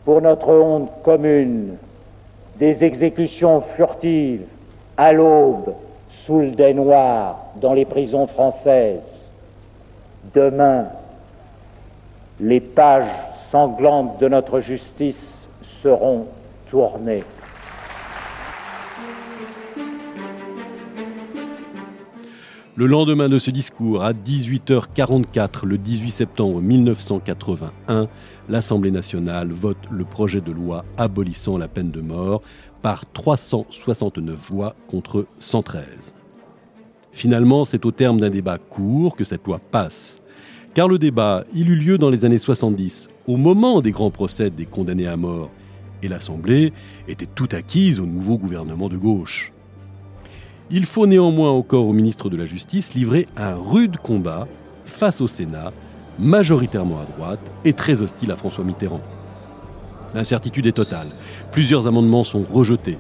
pour 0.05 0.21
notre 0.21 0.47
honte 0.47 0.89
commune, 1.03 1.75
des 2.55 2.85
exécutions 2.85 3.59
furtives 3.59 4.45
à 4.95 5.11
l'aube 5.11 5.75
sous 6.07 6.39
le 6.39 6.51
dais 6.51 6.73
noir 6.73 7.43
dans 7.55 7.73
les 7.73 7.85
prisons 7.85 8.27
françaises. 8.27 9.03
Demain, 10.33 10.87
les 12.39 12.61
pages 12.61 13.11
sanglantes 13.51 14.17
de 14.19 14.29
notre 14.29 14.61
justice 14.61 15.47
seront 15.61 16.25
tournées. 16.69 17.23
Le 22.79 22.85
lendemain 22.85 23.27
de 23.27 23.39
ce 23.39 23.51
discours, 23.51 24.03
à 24.03 24.13
18h44, 24.13 25.65
le 25.65 25.77
18 25.77 26.11
septembre 26.11 26.61
1981, 26.61 28.07
l'Assemblée 28.47 28.89
nationale 28.89 29.49
vote 29.51 29.75
le 29.91 30.05
projet 30.05 30.39
de 30.39 30.53
loi 30.53 30.85
abolissant 30.95 31.57
la 31.57 31.67
peine 31.67 31.91
de 31.91 31.99
mort 31.99 32.41
par 32.81 33.03
369 33.11 34.39
voix 34.49 34.77
contre 34.87 35.25
113. 35.39 35.83
Finalement, 37.11 37.65
c'est 37.65 37.85
au 37.85 37.91
terme 37.91 38.21
d'un 38.21 38.29
débat 38.29 38.57
court 38.57 39.17
que 39.17 39.25
cette 39.25 39.45
loi 39.45 39.59
passe. 39.59 40.21
Car 40.73 40.87
le 40.87 40.97
débat, 40.97 41.43
il 41.53 41.69
eut 41.69 41.75
lieu 41.75 41.97
dans 41.97 42.09
les 42.09 42.23
années 42.23 42.39
70, 42.39 43.09
au 43.27 43.35
moment 43.35 43.81
des 43.81 43.91
grands 43.91 44.09
procès 44.09 44.51
des 44.51 44.65
condamnés 44.65 45.07
à 45.07 45.17
mort, 45.17 45.49
et 46.01 46.07
l'Assemblée 46.07 46.71
était 47.09 47.25
tout 47.25 47.49
acquise 47.51 47.99
au 47.99 48.05
nouveau 48.05 48.37
gouvernement 48.37 48.87
de 48.87 48.95
gauche. 48.95 49.51
Il 50.71 50.85
faut 50.85 51.07
néanmoins 51.07 51.49
encore 51.49 51.87
au 51.87 51.93
ministre 51.93 52.29
de 52.29 52.37
la 52.37 52.45
Justice 52.45 52.93
livrer 52.93 53.27
un 53.35 53.55
rude 53.55 53.97
combat 53.97 54.47
face 54.85 55.19
au 55.19 55.25
Sénat, 55.25 55.71
majoritairement 56.19 56.99
à 56.99 57.05
droite 57.05 57.39
et 57.65 57.73
très 57.73 58.03
hostile 58.03 58.31
à 58.31 58.35
François 58.35 58.63
Mitterrand. 58.63 59.01
L'incertitude 60.13 60.67
est 60.67 60.73
totale. 60.73 61.07
Plusieurs 61.51 61.87
amendements 61.87 62.23
sont 62.23 62.43
rejetés. 62.43 62.99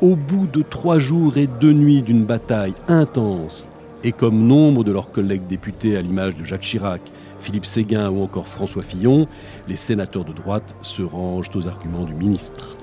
Au 0.00 0.16
bout 0.16 0.46
de 0.46 0.62
trois 0.62 0.98
jours 0.98 1.36
et 1.36 1.46
deux 1.46 1.74
nuits 1.74 2.00
d'une 2.00 2.24
bataille 2.24 2.74
intense, 2.88 3.68
et 4.04 4.12
comme 4.12 4.46
nombre 4.46 4.82
de 4.82 4.92
leurs 4.92 5.12
collègues 5.12 5.46
députés 5.46 5.98
à 5.98 6.02
l'image 6.02 6.34
de 6.36 6.44
Jacques 6.44 6.62
Chirac, 6.62 7.02
Philippe 7.40 7.66
Séguin 7.66 8.10
ou 8.10 8.22
encore 8.22 8.46
François 8.46 8.82
Fillon, 8.82 9.28
les 9.68 9.76
sénateurs 9.76 10.24
de 10.24 10.32
droite 10.32 10.76
se 10.80 11.02
rangent 11.02 11.50
aux 11.54 11.66
arguments 11.66 12.04
du 12.04 12.14
ministre. 12.14 12.76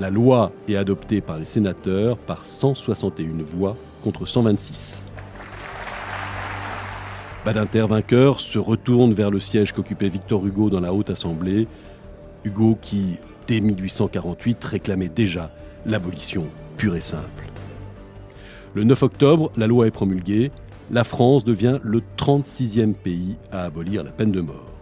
La 0.00 0.08
loi 0.08 0.50
est 0.66 0.76
adoptée 0.76 1.20
par 1.20 1.38
les 1.38 1.44
sénateurs 1.44 2.16
par 2.16 2.46
161 2.46 3.44
voix 3.44 3.76
contre 4.02 4.24
126. 4.24 5.04
Badinter, 7.44 7.86
vainqueur, 7.86 8.40
se 8.40 8.58
retourne 8.58 9.12
vers 9.12 9.30
le 9.30 9.40
siège 9.40 9.74
qu'occupait 9.74 10.08
Victor 10.08 10.46
Hugo 10.46 10.70
dans 10.70 10.80
la 10.80 10.94
Haute 10.94 11.10
Assemblée. 11.10 11.68
Hugo 12.44 12.78
qui, 12.80 13.18
dès 13.46 13.60
1848, 13.60 14.64
réclamait 14.64 15.10
déjà 15.10 15.50
l'abolition 15.84 16.46
pure 16.78 16.96
et 16.96 17.02
simple. 17.02 17.50
Le 18.72 18.84
9 18.84 19.02
octobre, 19.02 19.52
la 19.58 19.66
loi 19.66 19.86
est 19.86 19.90
promulguée. 19.90 20.50
La 20.90 21.04
France 21.04 21.44
devient 21.44 21.78
le 21.82 22.00
36e 22.16 22.94
pays 22.94 23.36
à 23.52 23.64
abolir 23.64 24.02
la 24.02 24.12
peine 24.12 24.32
de 24.32 24.40
mort. 24.40 24.79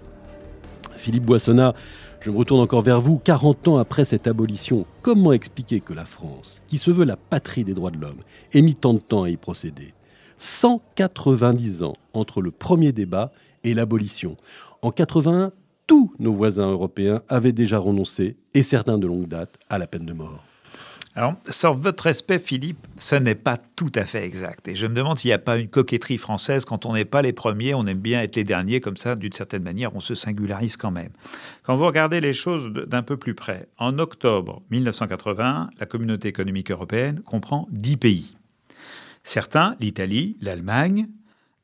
Philippe 0.99 1.25
Boissonnat, 1.25 1.75
je 2.21 2.31
me 2.31 2.37
retourne 2.37 2.61
encore 2.61 2.83
vers 2.83 3.01
vous. 3.01 3.19
40 3.19 3.69
ans 3.69 3.79
après 3.79 4.05
cette 4.05 4.27
abolition, 4.27 4.85
comment 5.03 5.33
expliquer 5.33 5.81
que 5.81 5.93
la 5.93 6.05
France, 6.05 6.61
qui 6.67 6.79
se 6.79 6.91
veut 6.91 7.05
la 7.05 7.17
patrie 7.17 7.65
des 7.65 7.75
droits 7.75 7.91
de 7.91 7.99
l'homme, 7.99 8.23
ait 8.53 8.63
mis 8.63 8.75
tant 8.75 8.95
de 8.95 8.99
temps 8.99 9.23
à 9.23 9.31
y 9.31 9.37
procéder? 9.37 9.95
190 10.39 11.83
ans 11.83 11.95
entre 12.13 12.41
le 12.41 12.51
premier 12.51 12.93
débat 12.93 13.33
et 13.65 13.75
l'abolition. 13.75 14.37
En 14.83 14.91
81, 14.91 15.53
tous 15.87 16.13
nos 16.19 16.33
voisins 16.33 16.71
européens 16.71 17.23
avaient 17.29 17.53
déjà 17.53 17.79
renoncé, 17.79 18.37
et 18.55 18.63
certains 18.63 18.99
de 18.99 19.07
longue 19.07 19.27
date, 19.27 19.59
à 19.69 19.79
la 19.79 19.87
peine 19.87 20.05
de 20.05 20.13
mort. 20.13 20.45
Alors, 21.19 21.35
sur 21.51 21.75
votre 21.75 22.05
respect, 22.05 22.39
Philippe, 22.39 22.87
ce 22.97 23.17
n'est 23.17 23.35
pas 23.35 23.57
tout 23.57 23.91
à 23.97 24.05
fait 24.05 24.25
exact. 24.25 24.69
Et 24.69 24.77
je 24.77 24.87
me 24.87 24.95
demande 24.95 25.19
s'il 25.19 25.31
n'y 25.31 25.35
a 25.35 25.41
pas 25.41 25.57
une 25.57 25.67
coquetterie 25.67 26.17
française. 26.17 26.65
Quand 26.65 26.87
on 26.87 26.95
n'est 26.95 27.05
pas 27.05 27.23
les 27.23 27.33
premiers, 27.33 27.75
on 27.75 27.85
aime 27.87 27.99
bien 27.99 28.23
être 28.23 28.37
les 28.37 28.45
derniers. 28.45 28.81
Comme 28.81 28.97
ça, 28.97 29.17
d'une 29.17 29.33
certaine 29.33 29.65
manière, 29.65 29.97
on 29.97 30.01
se 30.01 30.15
singularise 30.15 30.77
quand 30.77 30.93
même. 30.93 31.11
Quand 31.65 31.77
vous 31.77 31.87
regardez 31.87 32.21
les 32.21 32.33
choses 32.33 32.73
d'un 32.73 33.03
peu 33.03 33.17
plus 33.17 33.35
près, 33.35 33.67
en 33.79 33.99
octobre 33.99 34.63
1980, 34.71 35.71
la 35.81 35.87
communauté 35.87 36.29
économique 36.29 36.71
européenne 36.71 37.21
comprend 37.23 37.67
10 37.73 37.97
pays. 37.97 38.37
Certains, 39.25 39.75
l'Italie, 39.81 40.37
l'Allemagne, 40.41 41.09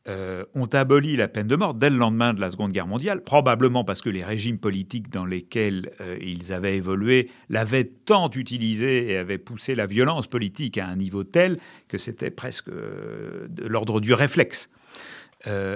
euh, 0.06 0.44
ont 0.54 0.66
aboli 0.66 1.16
la 1.16 1.28
peine 1.28 1.46
de 1.46 1.56
mort 1.56 1.72
dès 1.72 1.88
le 1.88 1.96
lendemain 1.96 2.34
de 2.34 2.40
la 2.42 2.50
Seconde 2.50 2.72
Guerre 2.72 2.86
mondiale, 2.86 3.22
probablement 3.22 3.84
parce 3.84 4.02
que 4.02 4.10
les 4.10 4.22
régimes 4.22 4.58
politiques 4.58 5.08
dans 5.08 5.24
lesquels 5.24 5.92
euh, 6.02 6.18
ils 6.20 6.52
avaient 6.52 6.76
évolué 6.76 7.30
l'avaient 7.48 7.84
tant 7.84 8.30
utilisé 8.30 9.10
et 9.10 9.16
avaient 9.16 9.38
poussé 9.38 9.74
la 9.74 9.86
violence 9.86 10.26
politique 10.26 10.76
à 10.76 10.86
un 10.86 10.96
niveau 10.96 11.24
tel 11.24 11.56
que 11.88 11.96
c'était 11.96 12.30
presque 12.30 12.68
euh, 12.68 13.46
de 13.48 13.66
l'ordre 13.66 13.98
du 13.98 14.12
réflexe. 14.12 14.68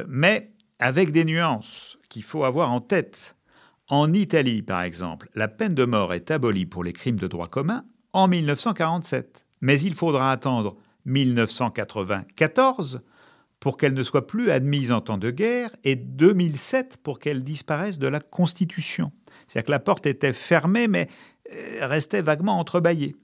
mais 0.07 0.51
avec 0.79 1.11
des 1.11 1.25
nuances 1.25 1.99
qu'il 2.11 2.23
faut 2.23 2.45
avoir 2.45 2.71
en 2.71 2.83
tête. 2.83 3.35
En 3.89 4.13
Italie, 4.13 4.61
par 4.61 4.83
exemple, 4.83 5.31
la 5.35 5.49
peine 5.49 5.75
de 5.75 5.87
mort 5.87 6.13
est 6.13 6.31
abolie 6.31 6.67
pour 6.67 6.85
les 6.85 6.93
crimes 6.93 7.19
de 7.19 7.29
droit 7.29 7.47
commun 7.47 7.85
en 8.13 8.29
1947. 8.29 9.47
Mais 9.63 9.81
il 9.81 9.95
faudra 9.95 10.31
attendre 10.33 10.77
1994 11.07 13.01
pour 13.61 13.77
qu'elle 13.77 13.95
ne 13.95 14.03
soit 14.03 14.27
plus 14.27 14.51
admise 14.51 14.93
en 14.93 15.01
temps 15.01 15.19
de 15.19 15.31
guerre 15.31 15.71
et 15.85 15.97
2007 15.97 16.99
pour 17.03 17.19
qu'elle 17.19 17.43
disparaisse 17.43 17.99
de 17.99 18.07
la 18.07 18.21
Constitution. 18.21 19.07
C'est-à-dire 19.47 19.67
que 19.67 19.73
la 19.73 19.79
porte 19.81 20.07
était 20.07 20.33
fermée 20.33 20.89
mais 20.89 21.09
euh, 21.53 21.87
restait 21.87 22.23
vaguement 22.23 22.59
entrebâillée. 22.59 23.17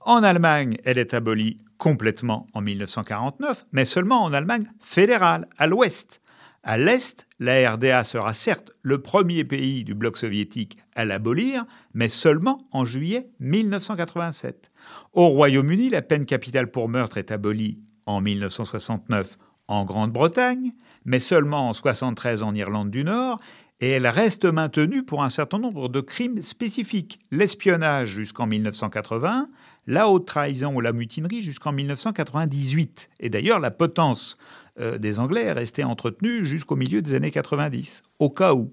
En 0.00 0.22
Allemagne, 0.22 0.78
elle 0.84 0.98
est 0.98 1.12
abolie 1.12 1.58
complètement 1.76 2.46
en 2.54 2.60
1949, 2.60 3.66
mais 3.72 3.84
seulement 3.84 4.22
en 4.22 4.32
Allemagne 4.32 4.70
fédérale, 4.80 5.48
à 5.58 5.66
l'ouest. 5.66 6.20
À 6.62 6.76
l'est, 6.76 7.26
la 7.38 7.72
RDA 7.72 8.04
sera 8.04 8.32
certes 8.34 8.72
le 8.82 9.00
premier 9.00 9.44
pays 9.44 9.84
du 9.84 9.94
bloc 9.94 10.16
soviétique 10.16 10.78
à 10.94 11.04
l'abolir, 11.04 11.64
mais 11.94 12.08
seulement 12.08 12.66
en 12.72 12.84
juillet 12.84 13.22
1987. 13.40 14.70
Au 15.12 15.28
Royaume-Uni, 15.28 15.90
la 15.90 16.02
peine 16.02 16.26
capitale 16.26 16.70
pour 16.70 16.88
meurtre 16.88 17.18
est 17.18 17.30
abolie 17.30 17.78
en 18.06 18.20
1969 18.20 19.36
en 19.68 19.84
Grande-Bretagne, 19.84 20.72
mais 21.04 21.20
seulement 21.20 21.68
en 21.68 21.72
73 21.72 22.42
en 22.42 22.54
Irlande 22.54 22.90
du 22.90 23.04
Nord, 23.04 23.38
et 23.80 23.90
elle 23.90 24.08
reste 24.08 24.44
maintenue 24.44 25.04
pour 25.04 25.22
un 25.22 25.28
certain 25.28 25.58
nombre 25.58 25.88
de 25.88 26.00
crimes 26.00 26.42
spécifiques. 26.42 27.20
L'espionnage 27.30 28.08
jusqu'en 28.08 28.46
1980, 28.46 29.48
la 29.86 30.08
haute 30.08 30.26
trahison 30.26 30.74
ou 30.74 30.80
la 30.80 30.92
mutinerie 30.92 31.42
jusqu'en 31.42 31.72
1998. 31.72 33.10
Et 33.20 33.30
d'ailleurs, 33.30 33.60
la 33.60 33.70
potence 33.70 34.36
euh, 34.80 34.98
des 34.98 35.20
Anglais 35.20 35.44
est 35.44 35.52
restée 35.52 35.84
entretenue 35.84 36.44
jusqu'au 36.44 36.74
milieu 36.74 37.02
des 37.02 37.14
années 37.14 37.30
90, 37.30 38.02
au 38.18 38.30
cas 38.30 38.54
où. 38.54 38.72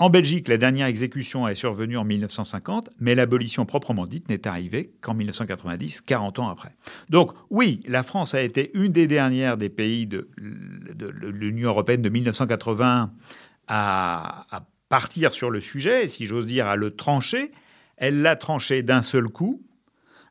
En 0.00 0.08
Belgique, 0.08 0.48
la 0.48 0.56
dernière 0.56 0.86
exécution 0.86 1.46
est 1.46 1.54
survenue 1.54 1.98
en 1.98 2.04
1950, 2.04 2.88
mais 3.00 3.14
l'abolition 3.14 3.66
proprement 3.66 4.06
dite 4.06 4.30
n'est 4.30 4.48
arrivée 4.48 4.94
qu'en 5.02 5.12
1990, 5.12 6.00
40 6.00 6.38
ans 6.38 6.48
après. 6.48 6.72
Donc 7.10 7.32
oui, 7.50 7.80
la 7.86 8.02
France 8.02 8.34
a 8.34 8.40
été 8.40 8.70
une 8.72 8.92
des 8.92 9.06
dernières 9.06 9.58
des 9.58 9.68
pays 9.68 10.06
de, 10.06 10.30
l'Union 10.38 11.68
européenne 11.68 12.00
de 12.00 12.08
1980 12.08 13.12
à, 13.68 14.46
à 14.50 14.66
partir 14.88 15.34
sur 15.34 15.50
le 15.50 15.60
sujet, 15.60 16.08
si 16.08 16.24
j'ose 16.24 16.46
dire, 16.46 16.66
à 16.66 16.76
le 16.76 16.96
trancher. 16.96 17.50
Elle 17.98 18.22
l'a 18.22 18.36
tranché 18.36 18.82
d'un 18.82 19.02
seul 19.02 19.28
coup, 19.28 19.60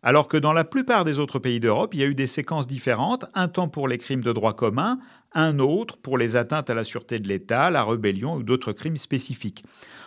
alors 0.02 0.28
que 0.28 0.38
dans 0.38 0.54
la 0.54 0.64
plupart 0.64 1.06
des 1.06 1.20
autres 1.20 1.40
pays 1.40 1.60
d'Europe, 1.60 1.94
il 1.94 2.00
y 2.00 2.04
a 2.04 2.08
eu 2.08 2.16
des 2.16 2.28
séquences 2.28 2.68
différentes, 2.68 3.26
un 3.34 3.50
temps 3.50 3.68
pour 3.68 3.88
les 3.88 3.98
crimes 3.98 4.24
de 4.24 4.32
droit 4.32 4.56
commun, 4.56 4.98
un 5.34 5.60
autre 5.60 5.98
pour 5.98 6.18
les 6.18 6.36
atteintes 6.36 6.70
à 6.70 6.74
la 6.74 6.84
sûreté 6.84 7.20
de 7.20 7.28
l'État, 7.28 7.70
la 7.70 7.84
rébellion 7.84 8.36
ou 8.36 8.44
d'autres 8.44 8.74
crimes 8.74 8.98
spécifiques. 8.98 9.64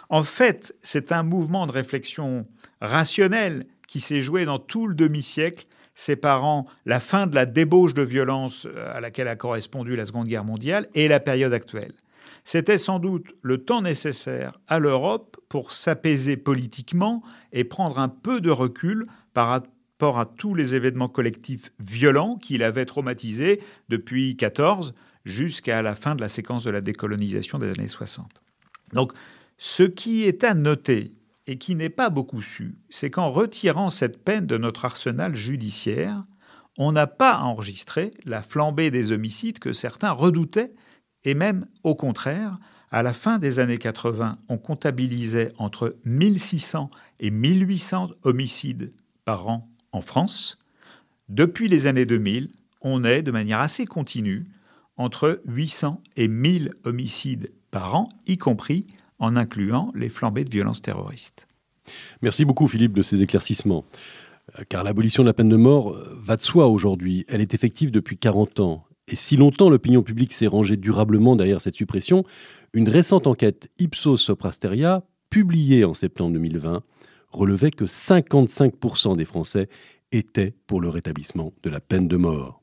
En 0.08 0.22
fait, 0.22 0.74
c'est 0.82 1.12
un 1.12 1.22
mouvement 1.22 1.66
de 1.66 1.72
réflexion 1.72 2.42
rationnel 2.80 3.66
qui 3.88 4.00
s'est 4.00 4.22
joué 4.22 4.44
dans 4.44 4.58
tout 4.58 4.86
le 4.86 4.94
demi-siècle, 4.94 5.66
séparant 5.94 6.66
la 6.86 7.00
fin 7.00 7.26
de 7.26 7.34
la 7.34 7.46
débauche 7.46 7.94
de 7.94 8.02
violence 8.02 8.66
euh, 8.66 8.96
à 8.96 9.00
laquelle 9.00 9.28
a 9.28 9.36
correspondu 9.36 9.94
la 9.94 10.06
Seconde 10.06 10.26
Guerre 10.26 10.44
mondiale 10.44 10.88
et 10.94 11.06
la 11.06 11.20
période 11.20 11.52
actuelle. 11.52 11.92
C'était 12.44 12.78
sans 12.78 12.98
doute 12.98 13.34
le 13.42 13.58
temps 13.58 13.82
nécessaire 13.82 14.58
à 14.66 14.78
l'Europe 14.78 15.36
pour 15.48 15.72
s'apaiser 15.72 16.36
politiquement 16.36 17.22
et 17.52 17.64
prendre 17.64 17.98
un 17.98 18.08
peu 18.08 18.40
de 18.40 18.50
recul 18.50 19.06
par 19.34 19.62
à 20.10 20.26
tous 20.26 20.54
les 20.54 20.74
événements 20.74 21.08
collectifs 21.08 21.72
violents 21.78 22.36
qu'il 22.36 22.62
avait 22.62 22.86
traumatisés 22.86 23.60
depuis 23.88 24.36
14 24.36 24.94
jusqu'à 25.24 25.82
la 25.82 25.94
fin 25.94 26.14
de 26.14 26.20
la 26.20 26.28
séquence 26.28 26.64
de 26.64 26.70
la 26.70 26.80
décolonisation 26.80 27.58
des 27.58 27.70
années 27.70 27.88
60. 27.88 28.28
Donc, 28.92 29.12
ce 29.58 29.82
qui 29.82 30.24
est 30.24 30.44
à 30.44 30.54
noter 30.54 31.14
et 31.46 31.58
qui 31.58 31.74
n'est 31.74 31.88
pas 31.88 32.10
beaucoup 32.10 32.42
su, 32.42 32.76
c'est 32.90 33.10
qu'en 33.10 33.30
retirant 33.30 33.90
cette 33.90 34.22
peine 34.22 34.46
de 34.46 34.58
notre 34.58 34.84
arsenal 34.84 35.34
judiciaire, 35.34 36.24
on 36.78 36.92
n'a 36.92 37.06
pas 37.06 37.38
enregistré 37.38 38.12
la 38.24 38.42
flambée 38.42 38.90
des 38.90 39.12
homicides 39.12 39.58
que 39.58 39.72
certains 39.72 40.12
redoutaient, 40.12 40.68
et 41.24 41.34
même 41.34 41.66
au 41.82 41.94
contraire, 41.94 42.52
à 42.90 43.02
la 43.02 43.12
fin 43.12 43.38
des 43.38 43.58
années 43.58 43.78
80, 43.78 44.38
on 44.48 44.58
comptabilisait 44.58 45.52
entre 45.58 45.96
1600 46.04 46.90
et 47.20 47.30
1800 47.30 48.10
homicides 48.22 48.92
par 49.24 49.48
an 49.48 49.70
en 49.92 50.00
France. 50.00 50.58
Depuis 51.28 51.68
les 51.68 51.86
années 51.86 52.04
2000, 52.04 52.48
on 52.82 53.04
est 53.04 53.22
de 53.22 53.30
manière 53.30 53.60
assez 53.60 53.86
continue 53.86 54.44
entre 55.02 55.42
800 55.46 56.02
et 56.16 56.28
1000 56.28 56.72
homicides 56.84 57.52
par 57.70 57.94
an, 57.94 58.08
y 58.26 58.36
compris 58.36 58.86
en 59.18 59.36
incluant 59.36 59.92
les 59.94 60.08
flambées 60.08 60.44
de 60.44 60.50
violences 60.50 60.82
terroristes. 60.82 61.46
Merci 62.22 62.44
beaucoup 62.44 62.66
Philippe 62.66 62.92
de 62.92 63.02
ces 63.02 63.22
éclaircissements. 63.22 63.84
Euh, 64.58 64.62
car 64.68 64.84
l'abolition 64.84 65.22
de 65.22 65.28
la 65.28 65.34
peine 65.34 65.48
de 65.48 65.56
mort 65.56 65.92
euh, 65.92 66.18
va 66.20 66.36
de 66.36 66.42
soi 66.42 66.68
aujourd'hui. 66.68 67.24
Elle 67.28 67.40
est 67.40 67.54
effective 67.54 67.90
depuis 67.90 68.16
40 68.16 68.60
ans. 68.60 68.84
Et 69.08 69.16
si 69.16 69.36
longtemps 69.36 69.70
l'opinion 69.70 70.02
publique 70.02 70.32
s'est 70.32 70.46
rangée 70.46 70.76
durablement 70.76 71.36
derrière 71.36 71.60
cette 71.60 71.74
suppression, 71.74 72.24
une 72.72 72.88
récente 72.88 73.26
enquête 73.26 73.70
Ipsos 73.78 74.16
Soprasteria, 74.16 75.04
publiée 75.30 75.84
en 75.84 75.94
septembre 75.94 76.32
2020, 76.32 76.82
relevait 77.30 77.70
que 77.70 77.84
55% 77.84 79.16
des 79.16 79.24
Français 79.24 79.68
étaient 80.12 80.54
pour 80.66 80.80
le 80.80 80.88
rétablissement 80.88 81.52
de 81.62 81.70
la 81.70 81.80
peine 81.80 82.06
de 82.06 82.16
mort. 82.16 82.62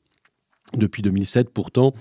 Depuis 0.74 1.02
2007, 1.02 1.50
pourtant, 1.50 1.92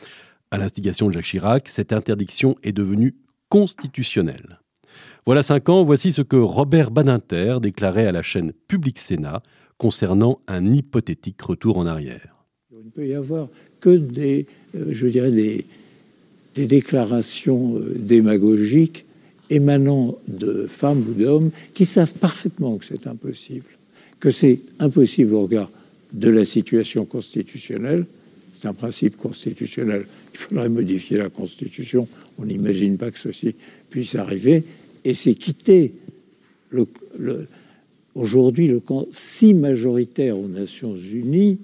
à 0.52 0.58
l'instigation 0.58 1.08
de 1.08 1.14
Jacques 1.14 1.26
Chirac, 1.26 1.68
cette 1.68 1.94
interdiction 1.94 2.56
est 2.64 2.72
devenue 2.72 3.16
constitutionnelle. 3.50 4.60
Voilà 5.26 5.44
cinq 5.44 5.70
ans, 5.70 5.84
voici 5.84 6.12
ce 6.12 6.22
que 6.22 6.36
Robert 6.36 6.92
Badinter 6.92 7.58
déclarait 7.62 8.08
à 8.08 8.12
la 8.12 8.22
chaîne 8.22 8.52
Public 8.68 8.98
Sénat 9.00 9.44
concernant 9.78 10.40
un 10.48 10.74
hypothétique 10.74 11.42
retour 11.42 11.78
en 11.78 11.86
arrière. 11.86 12.36
Il 12.72 12.86
ne 12.86 12.90
peut 12.90 13.08
y 13.08 13.14
avoir 13.14 13.48
que 13.80 13.96
des, 13.96 14.46
euh, 14.76 14.88
je 14.92 15.08
dirais, 15.08 15.32
des, 15.32 15.66
déclarations 16.56 17.78
euh, 17.78 17.96
démagogiques 17.98 19.06
émanant 19.50 20.18
de 20.28 20.68
femmes 20.68 21.06
ou 21.08 21.14
d'hommes 21.14 21.52
qui 21.74 21.86
savent 21.86 22.14
parfaitement 22.16 22.78
que 22.78 22.86
c'est 22.86 23.08
impossible, 23.08 23.66
que 24.20 24.30
c'est 24.30 24.60
impossible 24.80 25.36
au 25.36 25.44
regard 25.44 25.72
de 26.12 26.30
la 26.30 26.44
situation 26.44 27.06
constitutionnelle. 27.06 28.06
C'est 28.60 28.68
un 28.68 28.74
principe 28.74 29.16
constitutionnel. 29.16 30.06
Il 30.34 30.38
faudrait 30.38 30.68
modifier 30.68 31.18
la 31.18 31.30
Constitution. 31.30 32.10
On 32.38 32.46
n'imagine 32.46 32.98
pas 32.98 33.10
que 33.10 33.18
ceci 33.18 33.56
puisse 33.90 34.16
arriver. 34.16 34.66
Et 35.06 35.14
c'est 35.14 35.36
quitter 35.36 35.94
aujourd'hui 38.16 38.68
le 38.68 38.82
camp 38.82 39.06
si 39.12 39.54
majoritaire 39.54 40.38
aux 40.38 40.50
Nations 40.50 40.94
Unies 40.94 41.60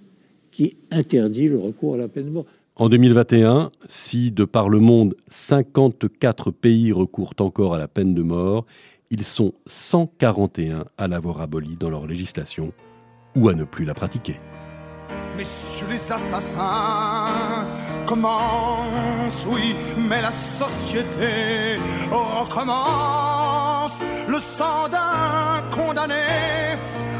qui 0.51 0.77
interdit 0.89 1.49
le 1.49 1.59
recours 1.59 1.95
à 1.95 1.97
la 1.97 2.07
peine 2.07 2.25
de 2.25 2.29
mort. 2.29 2.45
En 2.77 2.87
2021, 2.87 3.71
si 3.89 4.31
de 4.31 4.45
par 4.45 4.69
le 4.69 4.79
monde 4.79 5.15
54 5.27 6.51
pays 6.51 6.93
recourent 6.93 7.33
encore 7.39 7.75
à 7.75 7.77
la 7.77 7.89
peine 7.89 8.13
de 8.13 8.21
mort, 8.21 8.65
ils 9.09 9.25
sont 9.25 9.53
141 9.67 10.85
à 10.97 11.07
l'avoir 11.09 11.41
abolie 11.41 11.75
dans 11.75 11.89
leur 11.89 12.07
législation 12.07 12.71
ou 13.35 13.49
à 13.49 13.53
ne 13.53 13.65
plus 13.65 13.83
la 13.83 13.93
pratiquer. 13.93 14.35
Messieurs 15.35 15.87
les 15.89 16.11
assassins 16.11 17.65
commence, 18.05 19.45
oui, 19.49 19.75
mais 19.97 20.21
la 20.21 20.31
société 20.31 21.79
recommence. 22.11 23.99
Le 24.27 24.39
sang 24.39 24.87
d'un 24.89 25.61
condamné 25.71 26.77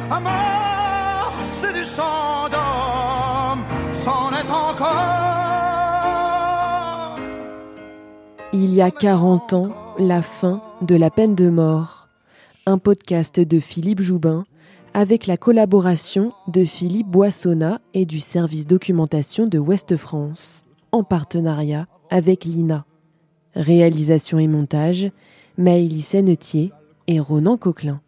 à 0.10 0.19
mort, 0.19 1.34
c'est 1.62 1.73
du 1.73 1.84
sang 1.84 2.47
d'homme, 2.51 3.63
c'en 3.93 4.32
est 4.32 4.49
encore. 4.51 5.25
Il 8.54 8.73
y 8.73 8.82
a 8.82 8.91
40 8.91 9.54
ans, 9.54 9.71
la 9.99 10.21
fin 10.21 10.62
de 10.82 10.95
la 10.95 11.10
peine 11.10 11.36
de 11.36 11.49
mort. 11.49 12.08
Un 12.65 12.78
podcast 12.78 13.39
de 13.39 13.60
Philippe 13.60 14.01
Joubin 14.01 14.45
avec 14.95 15.27
la 15.27 15.36
collaboration 15.36 16.31
de 16.47 16.63
Philippe 16.63 17.10
Boissonnat 17.10 17.81
et 17.93 18.05
du 18.05 18.21
service 18.21 18.65
documentation 18.65 19.45
de 19.45 19.60
Ouest 19.60 19.97
France, 19.97 20.63
en 20.93 21.03
partenariat 21.03 21.86
avec 22.10 22.45
l'INA. 22.45 22.86
Réalisation 23.55 24.39
et 24.39 24.47
montage, 24.47 25.12
Maëlys 25.58 26.01
Sennetier 26.01 26.71
et 27.08 27.19
Ronan 27.19 27.58
Coquelin. 27.58 27.99